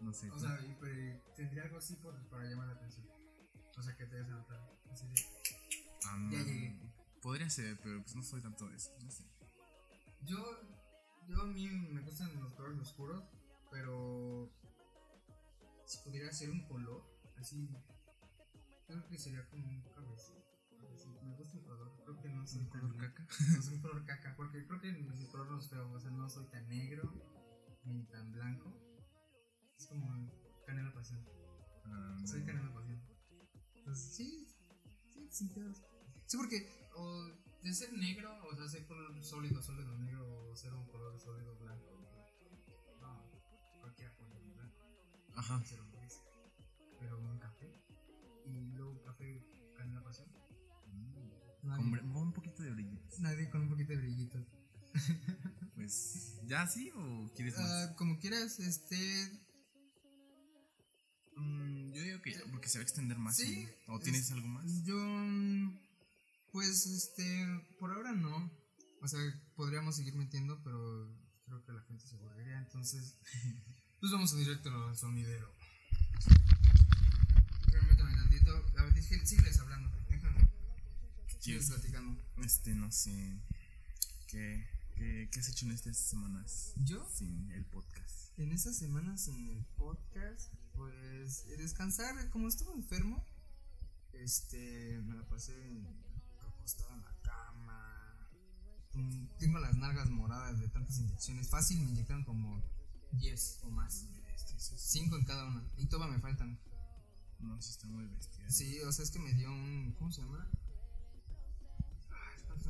no 0.01 0.13
sé. 0.13 0.29
O 0.31 0.39
sea, 0.39 0.59
y, 0.65 0.75
pero, 0.79 1.21
tendría 1.35 1.63
algo 1.63 1.77
así 1.77 1.95
por, 1.95 2.15
para 2.29 2.43
llamar 2.45 2.67
la 2.67 2.73
atención. 2.73 3.07
O 3.77 3.81
sea, 3.81 3.95
que 3.95 4.05
te 4.05 4.15
des 4.17 4.27
a 4.27 4.31
notar. 4.31 4.59
Así 4.91 5.07
de, 5.07 5.21
ah, 6.05 6.29
ya 6.31 6.43
llegué. 6.43 6.79
Podría 7.21 7.49
ser, 7.49 7.79
pero 7.81 8.01
pues 8.01 8.15
no 8.15 8.23
soy 8.23 8.41
tanto 8.41 8.67
de 8.67 8.75
eso. 8.75 8.91
No 9.03 9.09
sé. 9.09 9.23
Yo, 10.25 10.37
yo 11.27 11.41
a 11.41 11.45
mí 11.45 11.67
me 11.67 12.01
gustan 12.01 12.37
los 12.39 12.53
colores 12.53 12.79
oscuros, 12.79 13.23
pero 13.71 14.49
si 15.85 15.97
pudiera 15.99 16.31
ser 16.31 16.49
un 16.49 16.61
color, 16.67 17.03
así, 17.37 17.69
creo 18.87 19.05
que 19.07 19.17
sería 19.17 19.43
como 19.49 19.67
un 19.67 19.81
cabecito. 19.83 20.43
Cabecito. 20.93 21.21
Me 21.23 21.35
gusta 21.35 21.57
el 21.57 21.63
color, 21.63 21.91
creo 22.03 22.21
que 22.21 22.29
no 22.29 22.47
soy 22.47 22.61
¿Un 22.61 22.69
tan- 22.69 22.81
color 22.81 22.97
caca? 22.97 23.27
No 23.55 23.61
soy 23.61 23.75
un 23.75 23.81
color 23.81 24.05
caca, 24.05 24.33
porque 24.35 24.65
creo 24.67 24.81
que 24.81 24.91
mi 24.91 25.27
color 25.27 25.51
no 25.51 25.59
es 25.59 25.69
feo, 25.69 25.91
o 25.91 25.99
sea, 25.99 26.11
no 26.11 26.29
soy 26.29 26.45
tan 26.47 26.67
negro 26.67 27.11
ni 27.85 28.03
tan 28.05 28.31
blanco. 28.31 28.73
Es 29.77 29.87
como 29.87 30.31
canela 30.65 30.93
pasión. 30.93 31.25
Ah, 31.85 32.17
Soy 32.25 32.41
no. 32.41 32.45
canela 32.45 32.73
pasión. 32.73 33.01
Entonces, 33.75 34.15
sí, 34.15 34.47
sí, 35.11 35.27
sin 35.29 35.49
pedos. 35.49 35.81
Sí, 36.25 36.37
porque 36.37 36.69
o 36.95 37.25
de 37.61 37.73
ser 37.73 37.91
negro, 37.93 38.29
o 38.49 38.55
sea, 38.55 38.67
ser 38.69 38.85
color 38.87 39.21
sólido, 39.23 39.61
sólido 39.61 39.97
negro, 39.97 40.49
o 40.51 40.55
ser 40.55 40.73
un 40.73 40.85
color 40.87 41.19
sólido 41.19 41.57
blanco. 41.57 41.99
No, 43.01 43.29
cualquiera 43.81 44.15
pone 44.15 44.35
un 44.39 44.53
blanco. 44.55 44.79
Ajá. 45.35 45.63
Ser 45.65 45.81
un 45.81 45.91
gris. 45.91 46.21
Pero 46.99 47.19
un 47.19 47.37
café. 47.39 47.69
Y 48.45 48.71
luego 48.73 49.01
café 49.03 49.43
canela 49.75 50.01
pasión. 50.03 50.29
Nadie, 51.63 51.99
Con 52.01 52.15
un 52.17 52.33
poquito 52.33 52.61
de 52.63 52.71
brillitos. 52.71 53.19
nadie 53.19 53.49
con 53.49 53.61
un 53.61 53.69
poquito 53.69 53.91
de 53.93 53.97
brillitos. 53.97 54.45
Pues, 55.75 56.39
¿ya 56.45 56.65
sí 56.67 56.91
o 56.95 57.29
quieres 57.35 57.57
más? 57.57 57.65
Ah, 57.67 57.95
como 57.97 58.17
quieras, 58.19 58.59
este. 58.59 58.95
Mm, 61.35 61.91
yo 61.91 62.01
digo 62.03 62.21
que 62.21 62.31
ya, 62.33 62.41
porque 62.51 62.69
se 62.69 62.77
va 62.77 62.81
a 62.81 62.83
extender 62.83 63.17
más. 63.17 63.37
¿O 63.87 63.99
tienes 63.99 64.21
es- 64.25 64.31
algo 64.31 64.47
más? 64.47 64.65
Yo. 64.85 64.95
Pues 66.51 66.85
este. 66.85 67.45
Por 67.79 67.91
ahora 67.91 68.13
no. 68.13 68.51
O 69.01 69.07
sea, 69.07 69.19
podríamos 69.55 69.95
seguir 69.97 70.15
metiendo, 70.15 70.61
pero 70.63 71.09
creo 71.47 71.65
que 71.65 71.71
la 71.73 71.81
gente 71.81 72.05
se 72.07 72.15
aburriría. 72.15 72.59
Entonces. 72.59 73.17
Pues 73.99 74.11
vamos 74.11 74.33
a 74.33 74.35
directo 74.37 74.69
al 74.89 74.97
sonidero. 74.97 75.49
Permítame 77.71 78.13
tantito. 78.15 78.51
A 78.77 78.83
ver, 78.83 78.93
dije, 78.93 79.25
sígueles 79.25 79.57
hablando. 79.59 79.89
Sigues 81.43 81.69
platicando. 81.69 82.17
Este, 82.37 82.73
no 82.73 82.89
sé. 82.89 83.37
¿Qué, 84.27 84.65
qué, 84.95 85.27
qué 85.29 85.39
has 85.41 85.49
hecho 85.49 85.65
en 85.65 85.73
estas 85.73 85.97
semanas 85.97 86.71
¿Yo? 86.85 87.05
sin 87.13 87.51
el 87.51 87.65
podcast? 87.65 88.39
En 88.39 88.53
estas 88.53 88.77
semanas 88.77 89.27
en 89.27 89.49
el 89.49 89.65
podcast, 89.75 90.53
pues 90.73 91.45
descansar, 91.57 92.29
como 92.29 92.47
estuve 92.47 92.71
enfermo, 92.71 93.25
este, 94.13 95.01
me 95.05 95.15
la 95.15 95.27
pasé 95.27 95.53
acostado 96.39 96.93
en 96.95 97.01
la 97.01 97.13
cama. 97.21 98.15
Mm, 98.93 99.25
Tengo 99.37 99.59
las 99.59 99.75
nalgas 99.75 100.09
moradas 100.09 100.61
de 100.61 100.69
tantas 100.69 100.97
inyecciones. 100.99 101.49
Fácil 101.49 101.81
me 101.81 101.89
inyectaron 101.91 102.23
como 102.23 102.63
10 103.19 103.59
o 103.63 103.69
más. 103.69 104.05
5 104.57 105.17
en 105.17 105.25
cada 105.25 105.43
una. 105.43 105.61
Y 105.75 105.87
todavía 105.87 106.15
me 106.15 106.21
faltan. 106.21 106.57
No, 107.39 107.61
sí 107.61 107.71
está 107.71 107.85
muy 107.87 108.05
bestia. 108.05 108.49
Sí, 108.49 108.79
o 108.79 108.91
sea, 108.93 109.03
es 109.03 109.11
que 109.11 109.19
me 109.19 109.33
dio 109.33 109.51
un. 109.51 109.93
¿Cómo 109.99 110.09
se 110.09 110.21
llama? 110.21 110.49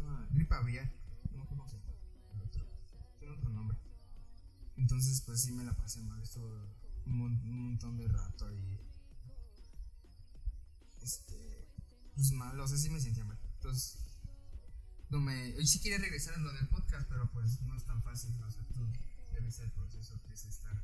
Ay, 0.03 0.09
¿cómo 0.09 0.17
se 0.17 0.19
llama? 0.19 0.27
Gripe 0.31 0.55
aviar. 0.55 0.91
No, 1.35 1.45
¿cómo 1.47 1.67
se 1.67 1.77
llama? 1.77 1.91
El 2.33 2.41
otro. 2.43 2.65
Tiene 3.19 3.33
otro 3.35 3.49
nombre. 3.49 3.77
Entonces, 4.77 5.21
pues 5.25 5.41
sí 5.41 5.51
me 5.51 5.63
la 5.63 5.75
pasé 5.75 6.01
mal. 6.03 6.21
Estuvo 6.21 6.47
un, 7.05 7.17
mon- 7.17 7.41
un 7.43 7.59
montón 7.69 7.97
de 7.97 8.07
rato 8.07 8.47
ahí. 8.47 8.79
Este. 11.01 11.67
Pues 12.15 12.31
mal, 12.31 12.59
o 12.59 12.67
sea, 12.67 12.77
sí 12.77 12.89
me 12.89 12.99
sentía 12.99 13.25
mal. 13.25 13.39
Entonces. 13.55 13.97
No 15.09 15.19
me. 15.19 15.49
Y 15.49 15.67
sí 15.67 15.79
quería 15.79 15.99
regresar 15.99 16.33
a 16.35 16.37
lo 16.39 16.51
del 16.53 16.67
podcast, 16.67 17.07
pero 17.09 17.29
pues 17.31 17.61
no 17.61 17.75
es 17.75 17.83
tan 17.83 18.01
fácil. 18.03 18.33
O 18.43 18.51
sea, 18.51 18.63
tú 18.73 18.87
debes 19.31 19.59
el 19.59 19.71
proceso 19.71 20.19
que 20.21 20.33
es 20.33 20.45
estar. 20.45 20.81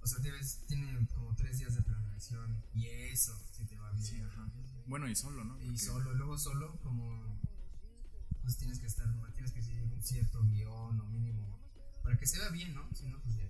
O 0.00 0.06
sea, 0.06 0.18
debes, 0.20 0.60
tiene 0.66 1.06
como 1.14 1.34
tres 1.34 1.58
días 1.58 1.74
de 1.74 1.82
planeación 1.82 2.62
y 2.74 2.86
eso, 2.86 3.32
si 3.52 3.64
te 3.64 3.76
va 3.78 3.90
bien. 3.92 4.04
Sí, 4.04 4.20
ajá. 4.20 4.46
Bueno, 4.86 5.08
y 5.08 5.16
solo, 5.16 5.44
¿no? 5.44 5.58
Y 5.62 5.78
solo, 5.78 6.12
luego 6.12 6.36
solo, 6.38 6.78
como 6.82 7.33
pues 8.44 8.56
tienes 8.58 8.78
que 8.78 8.86
estar, 8.86 9.08
tienes 9.32 9.52
que 9.52 9.62
seguir 9.62 9.82
un 9.82 10.02
cierto 10.02 10.42
guion 10.44 11.00
o 11.00 11.04
mínimo 11.06 11.58
para 12.02 12.16
que 12.16 12.26
se 12.26 12.38
vea 12.38 12.50
bien, 12.50 12.74
¿no? 12.74 12.86
Si 12.94 13.06
no, 13.06 13.18
pues 13.20 13.34
ya 13.36 13.48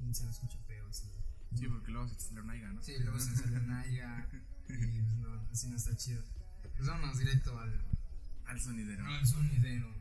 mm, 0.00 0.12
se 0.14 0.24
lo 0.24 0.30
escucha 0.30 0.58
feo. 0.66 0.86
Sí, 0.92 1.08
Sí, 1.56 1.66
porque 1.66 1.90
luego 1.90 2.06
se 2.08 2.14
te 2.14 2.20
sale 2.22 2.40
una 2.42 2.72
¿no? 2.72 2.82
sí 2.82 2.92
luego 3.00 3.18
se 3.18 3.34
sale 3.34 3.58
naiga 3.60 4.28
y 4.68 5.00
pues 5.02 5.16
no, 5.16 5.40
así 5.50 5.68
no 5.68 5.76
está 5.76 5.96
chido. 5.96 6.22
Pues 6.76 6.88
vámonos 6.88 7.18
directo 7.18 7.58
al, 7.58 7.84
Al 8.46 8.60
sonidero. 8.60 9.04
al 9.06 9.26
sonidero. 9.26 9.92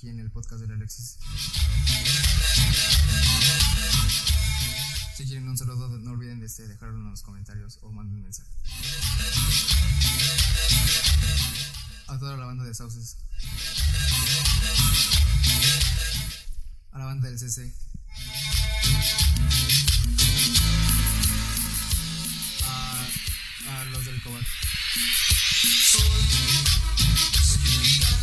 Aquí 0.00 0.08
en 0.08 0.18
el 0.18 0.30
podcast 0.30 0.62
del 0.62 0.72
Alexis. 0.72 1.18
Si 5.14 5.26
quieren 5.26 5.46
un 5.46 5.58
saludo, 5.58 5.88
no 5.98 6.12
olviden 6.12 6.40
de 6.40 6.46
este, 6.46 6.66
dejarlo 6.66 6.96
en 6.96 7.10
los 7.10 7.20
comentarios 7.20 7.78
o 7.82 7.92
manden 7.92 8.16
un 8.16 8.22
mensaje. 8.22 8.48
A 12.06 12.18
toda 12.18 12.38
la 12.38 12.46
banda 12.46 12.64
de 12.64 12.74
Sauces. 12.74 13.18
A 16.92 16.98
la 16.98 17.04
banda 17.04 17.28
del 17.28 17.38
CC. 17.38 17.70
A, 22.64 23.06
a 23.68 23.84
los 23.84 24.06
del 24.06 24.22
Cobat. 24.22 24.46
A 28.14 28.19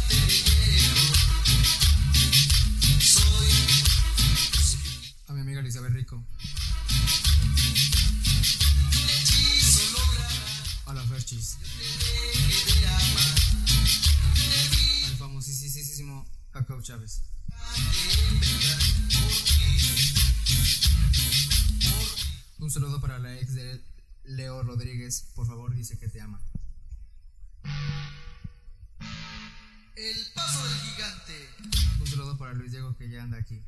A 11.27 11.29
la 11.29 11.35
Ferchis. 11.35 11.57
excelentísimo 15.35 16.25
Jacob 16.53 16.81
Chávez. 16.81 17.21
Un 22.59 22.71
saludo 22.71 23.01
para 23.01 23.19
la 23.19 23.37
ex 23.37 23.55
de 23.55 23.83
Leo 24.23 24.63
Rodríguez, 24.63 25.27
por 25.35 25.45
favor, 25.45 25.75
dice 25.75 25.99
que 25.99 26.07
te 26.07 26.21
ama. 26.21 26.39
El 29.95 30.27
paso 30.33 30.63
del 30.65 30.79
gigante. 30.79 31.49
Un 31.99 32.07
saludo 32.07 32.37
para 32.37 32.53
Luis 32.53 32.71
Diego 32.71 32.95
que 32.95 33.09
ya 33.09 33.23
anda 33.23 33.37
aquí. 33.37 33.61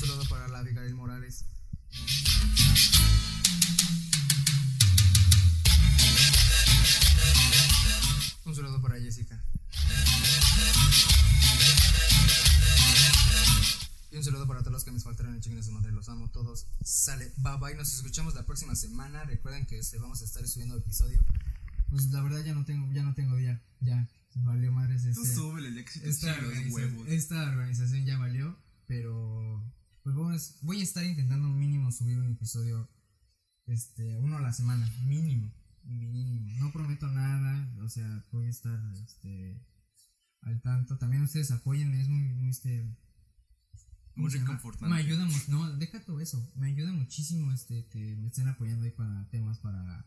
Saludo 0.00 0.24
para 0.28 0.48
la 0.48 0.58
Abigail 0.60 0.94
Morales. 0.94 1.44
Un 8.44 8.54
saludo 8.54 8.80
para 8.80 8.98
Jessica. 9.00 9.40
Y 14.10 14.16
un 14.16 14.24
saludo 14.24 14.46
para 14.48 14.60
todos 14.60 14.72
los 14.72 14.84
que 14.84 14.90
me 14.90 14.98
faltaron 15.00 15.34
en 15.34 15.40
chinguen 15.40 15.60
de 15.60 15.64
su 15.64 15.70
madre. 15.72 15.92
Los 15.92 16.08
amo 16.08 16.28
todos. 16.30 16.66
Sale, 16.82 17.32
bye 17.36 17.58
bye. 17.60 17.74
Nos 17.76 17.94
escuchamos 17.94 18.34
la 18.34 18.44
próxima 18.44 18.74
semana. 18.74 19.24
Recuerden 19.24 19.66
que 19.66 19.78
este, 19.78 19.98
vamos 19.98 20.20
a 20.22 20.24
estar 20.24 20.46
subiendo 20.48 20.76
episodio. 20.76 21.22
Pues 21.90 22.06
la 22.10 22.22
verdad 22.22 22.42
ya 22.44 22.54
no 22.54 22.64
tengo, 22.64 22.92
ya 22.92 23.02
no 23.02 23.14
tengo 23.14 23.36
día. 23.36 23.62
Ya. 23.80 24.08
Valió 24.34 24.72
madres 24.72 25.02
Tú 25.02 25.22
este. 25.22 25.34
súbele 25.34 25.68
el 25.68 25.74
día 25.74 25.84
que 25.84 25.90
se 25.92 26.00
te 26.00 26.08
Esta, 26.08 26.26
chingue 26.34 26.42
los 26.42 26.52
organiza- 26.52 26.74
huevos. 26.74 27.08
esta 27.08 27.42
organización 27.50 28.04
ya 28.06 28.16
valió, 28.18 28.56
pero 28.86 29.62
pues 30.02 30.14
vamos, 30.16 30.58
voy 30.62 30.80
a 30.80 30.82
estar 30.82 31.04
intentando 31.04 31.48
mínimo 31.48 31.90
subir 31.92 32.18
un 32.18 32.30
episodio, 32.32 32.88
este, 33.66 34.16
uno 34.18 34.38
a 34.38 34.40
la 34.40 34.52
semana, 34.52 34.90
mínimo, 35.04 35.52
mínimo. 35.84 36.50
No 36.58 36.72
prometo 36.72 37.06
nada, 37.08 37.72
o 37.82 37.88
sea, 37.88 38.24
voy 38.32 38.46
a 38.46 38.50
estar, 38.50 38.78
este, 39.04 39.60
al 40.42 40.60
tanto. 40.62 40.98
También 40.98 41.22
ustedes 41.22 41.50
apoyen, 41.50 41.92
es 41.94 42.08
muy, 42.08 42.22
muy, 42.34 42.50
este, 42.50 42.82
¿cómo 44.14 44.26
Muy 44.26 44.30
reconfortante. 44.30 44.94
Me 44.94 45.00
ayuda, 45.00 45.24
mu- 45.24 45.32
no, 45.48 45.76
deja 45.76 46.04
todo 46.04 46.20
eso, 46.20 46.50
me 46.56 46.68
ayuda 46.68 46.92
muchísimo, 46.92 47.52
este, 47.52 47.86
que 47.88 48.16
me 48.16 48.28
estén 48.28 48.48
apoyando 48.48 48.84
ahí 48.84 48.90
para 48.92 49.28
temas 49.30 49.58
para, 49.58 50.06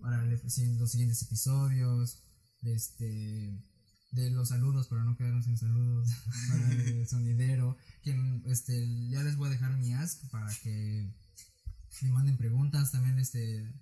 para 0.00 0.24
los 0.24 0.52
siguientes 0.52 1.22
episodios, 1.22 2.22
este 2.62 3.62
de 4.10 4.30
los 4.30 4.48
saludos 4.48 4.88
para 4.88 5.04
no 5.04 5.16
quedarnos 5.16 5.44
sin 5.44 5.56
saludos 5.56 6.08
para 6.48 6.72
el 6.72 7.06
sonidero 7.08 7.76
que 8.02 8.14
este 8.46 9.08
ya 9.08 9.22
les 9.22 9.36
voy 9.36 9.48
a 9.48 9.52
dejar 9.52 9.76
mi 9.78 9.92
ask 9.94 10.28
para 10.30 10.52
que 10.62 11.08
me 12.02 12.10
manden 12.10 12.36
preguntas 12.36 12.90
también 12.90 13.18
este 13.18 13.72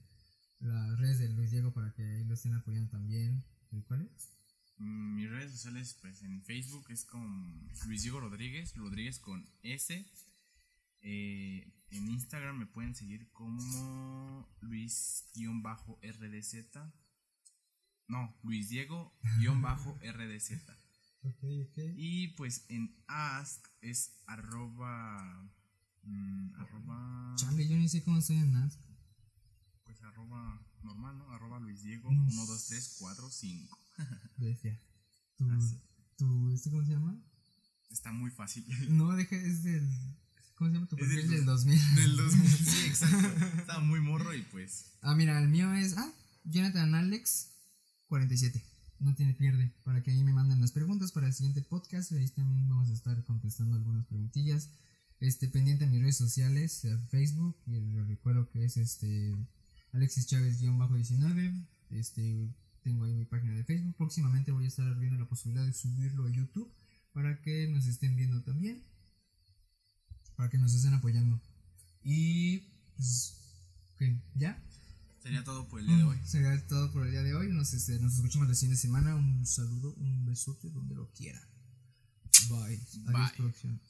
las 0.61 0.99
redes 0.99 1.19
de 1.19 1.29
Luis 1.31 1.51
Diego 1.51 1.73
para 1.73 1.93
que 1.93 2.03
ahí 2.03 2.25
lo 2.25 2.35
estén 2.35 2.55
apoyando 2.55 2.91
también 2.91 3.45
¿Y 3.71 3.83
¿cuál 3.83 4.03
es? 4.03 4.31
Mm, 4.79 5.15
Mis 5.17 5.31
redes 5.31 5.53
sociales, 5.53 5.97
pues 6.01 6.23
en 6.23 6.43
Facebook 6.43 6.87
es 6.91 7.05
con 7.05 7.69
Luis 7.87 8.03
Diego 8.03 8.21
Rodríguez, 8.21 8.75
Rodríguez 8.77 9.19
con 9.19 9.47
S. 9.63 10.07
Eh, 11.01 11.73
en 11.91 12.09
Instagram 12.09 12.59
me 12.59 12.67
pueden 12.67 12.95
seguir 12.95 13.31
como 13.33 14.49
Luis-RDZ. 14.61 15.35
No, 18.09 18.35
Luis 18.43 18.69
Diego-RDZ. 18.71 20.51
Y 21.97 22.29
pues 22.29 22.65
en 22.69 22.97
Ask 23.07 23.67
es 23.81 24.13
arroba. 24.27 25.51
mm, 26.05 26.55
arroba. 26.55 27.35
Chale 27.37 27.69
yo 27.69 27.77
ni 27.77 27.89
sé 27.89 28.03
cómo 28.05 28.19
estoy 28.19 28.37
en 28.37 28.55
ask 28.57 28.81
Pues 29.85 30.01
arroba 30.03 30.65
normal, 30.83 31.19
¿no? 31.19 31.31
Arroba 31.33 31.59
Luis 31.61 31.83
Diego 31.83 32.11
No 32.13 32.23
1, 32.23 32.47
2, 32.47 32.67
3, 32.69 32.97
4, 33.01 33.31
5. 33.31 33.79
decía 34.39 34.81
tu, 35.37 35.51
Así. 35.51 35.81
tu 36.17 36.51
este 36.53 36.71
cómo 36.71 36.85
se 36.85 36.93
llama 36.93 37.21
Está 37.91 38.13
muy 38.13 38.31
fácil. 38.31 38.65
no 38.97 39.15
deja 39.17 39.37
es 39.37 39.65
del 39.65 39.87
¿cómo 40.55 40.71
se 40.71 40.75
llama 40.75 40.87
tu 40.87 40.97
Es 40.97 41.09
del 41.09 41.17
perfil 41.17 41.31
del 41.37 41.45
dos- 41.47 41.65
2000 41.67 41.95
Del 41.97 42.17
2000, 42.17 42.49
sí, 42.65 42.87
exacto. 42.87 43.47
Estaba 43.59 43.81
muy 43.81 44.01
morro 44.01 44.33
y 44.35 44.43
pues. 44.43 44.93
Ah, 45.03 45.15
mira, 45.17 45.39
el 45.41 45.49
mío 45.49 45.75
es 45.75 45.97
ah, 45.99 46.11
Jonathan 46.45 46.95
Alex 46.95 47.51
47. 48.09 48.63
No 49.01 49.15
tiene 49.15 49.35
pierde. 49.35 49.73
Para 49.85 50.03
que 50.03 50.11
ahí 50.11 50.25
me 50.25 50.33
manden 50.33 50.61
las 50.61 50.73
preguntas 50.73 51.13
para 51.13 51.27
el 51.27 51.33
siguiente 51.33 51.63
podcast. 51.63 52.13
Ahí 52.13 52.29
también 52.31 52.69
vamos 52.69 52.91
a 52.91 52.93
estar 52.93 53.23
contestando 53.25 53.77
algunas 53.77 54.07
preguntillas. 54.07 54.71
Este, 55.21 55.49
pendiente 55.49 55.85
a 55.85 55.89
mis 55.89 56.01
redes 56.01 56.17
sociales, 56.17 56.85
a 56.85 56.99
Facebook. 57.09 57.57
Y 57.67 57.81
les 57.81 58.09
recuerdo 58.09 58.49
que 58.51 58.65
es 58.65 58.77
este 58.77 59.35
Alexis 59.93 60.27
Chávez-19. 60.27 61.67
Este, 61.91 62.53
tengo 62.83 63.05
ahí 63.05 63.15
mi 63.15 63.25
página 63.25 63.55
de 63.55 63.65
Facebook. 63.65 63.95
Próximamente 63.97 64.53
voy 64.53 64.65
a 64.65 64.69
estar 64.69 64.99
viendo 64.99 65.19
la 65.19 65.29
posibilidad 65.29 65.65
de 65.65 65.73
subirlo 65.73 66.27
a 66.27 66.31
YouTube 66.31 66.73
para 67.13 67.41
que 67.41 67.69
nos 67.69 67.87
estén 67.87 68.17
viendo 68.17 68.43
también. 68.43 68.83
Para 70.37 70.51
que 70.51 70.59
nos 70.59 70.75
estén 70.75 70.95
apoyando. 70.95 71.41
Y 72.03 72.69
pues. 72.97 73.35
¿Ya? 74.35 74.63
Sería 75.23 75.45
todo 75.45 75.69
por 75.69 75.81
el 75.81 75.87
día 75.87 75.97
de 75.97 76.05
hoy. 76.05 76.19
Sería 76.25 76.67
todo 76.67 76.93
por 76.93 77.05
el 77.05 77.11
día 77.11 77.23
de 77.23 77.35
hoy. 77.35 77.49
Nos, 77.49 77.75
este, 77.75 77.99
nos 77.99 78.15
escuchamos 78.15 78.49
la 78.49 78.55
siguiente 78.55 78.81
semana. 78.81 79.15
Un 79.15 79.45
saludo, 79.47 79.95
un 79.95 80.25
besote 80.25 80.71
donde 80.71 80.95
lo 80.95 81.11
quiera. 81.13 81.41
Bye. 82.49 82.81
Adiós, 83.07 83.13
Bye. 83.13 83.37
producción. 83.37 83.81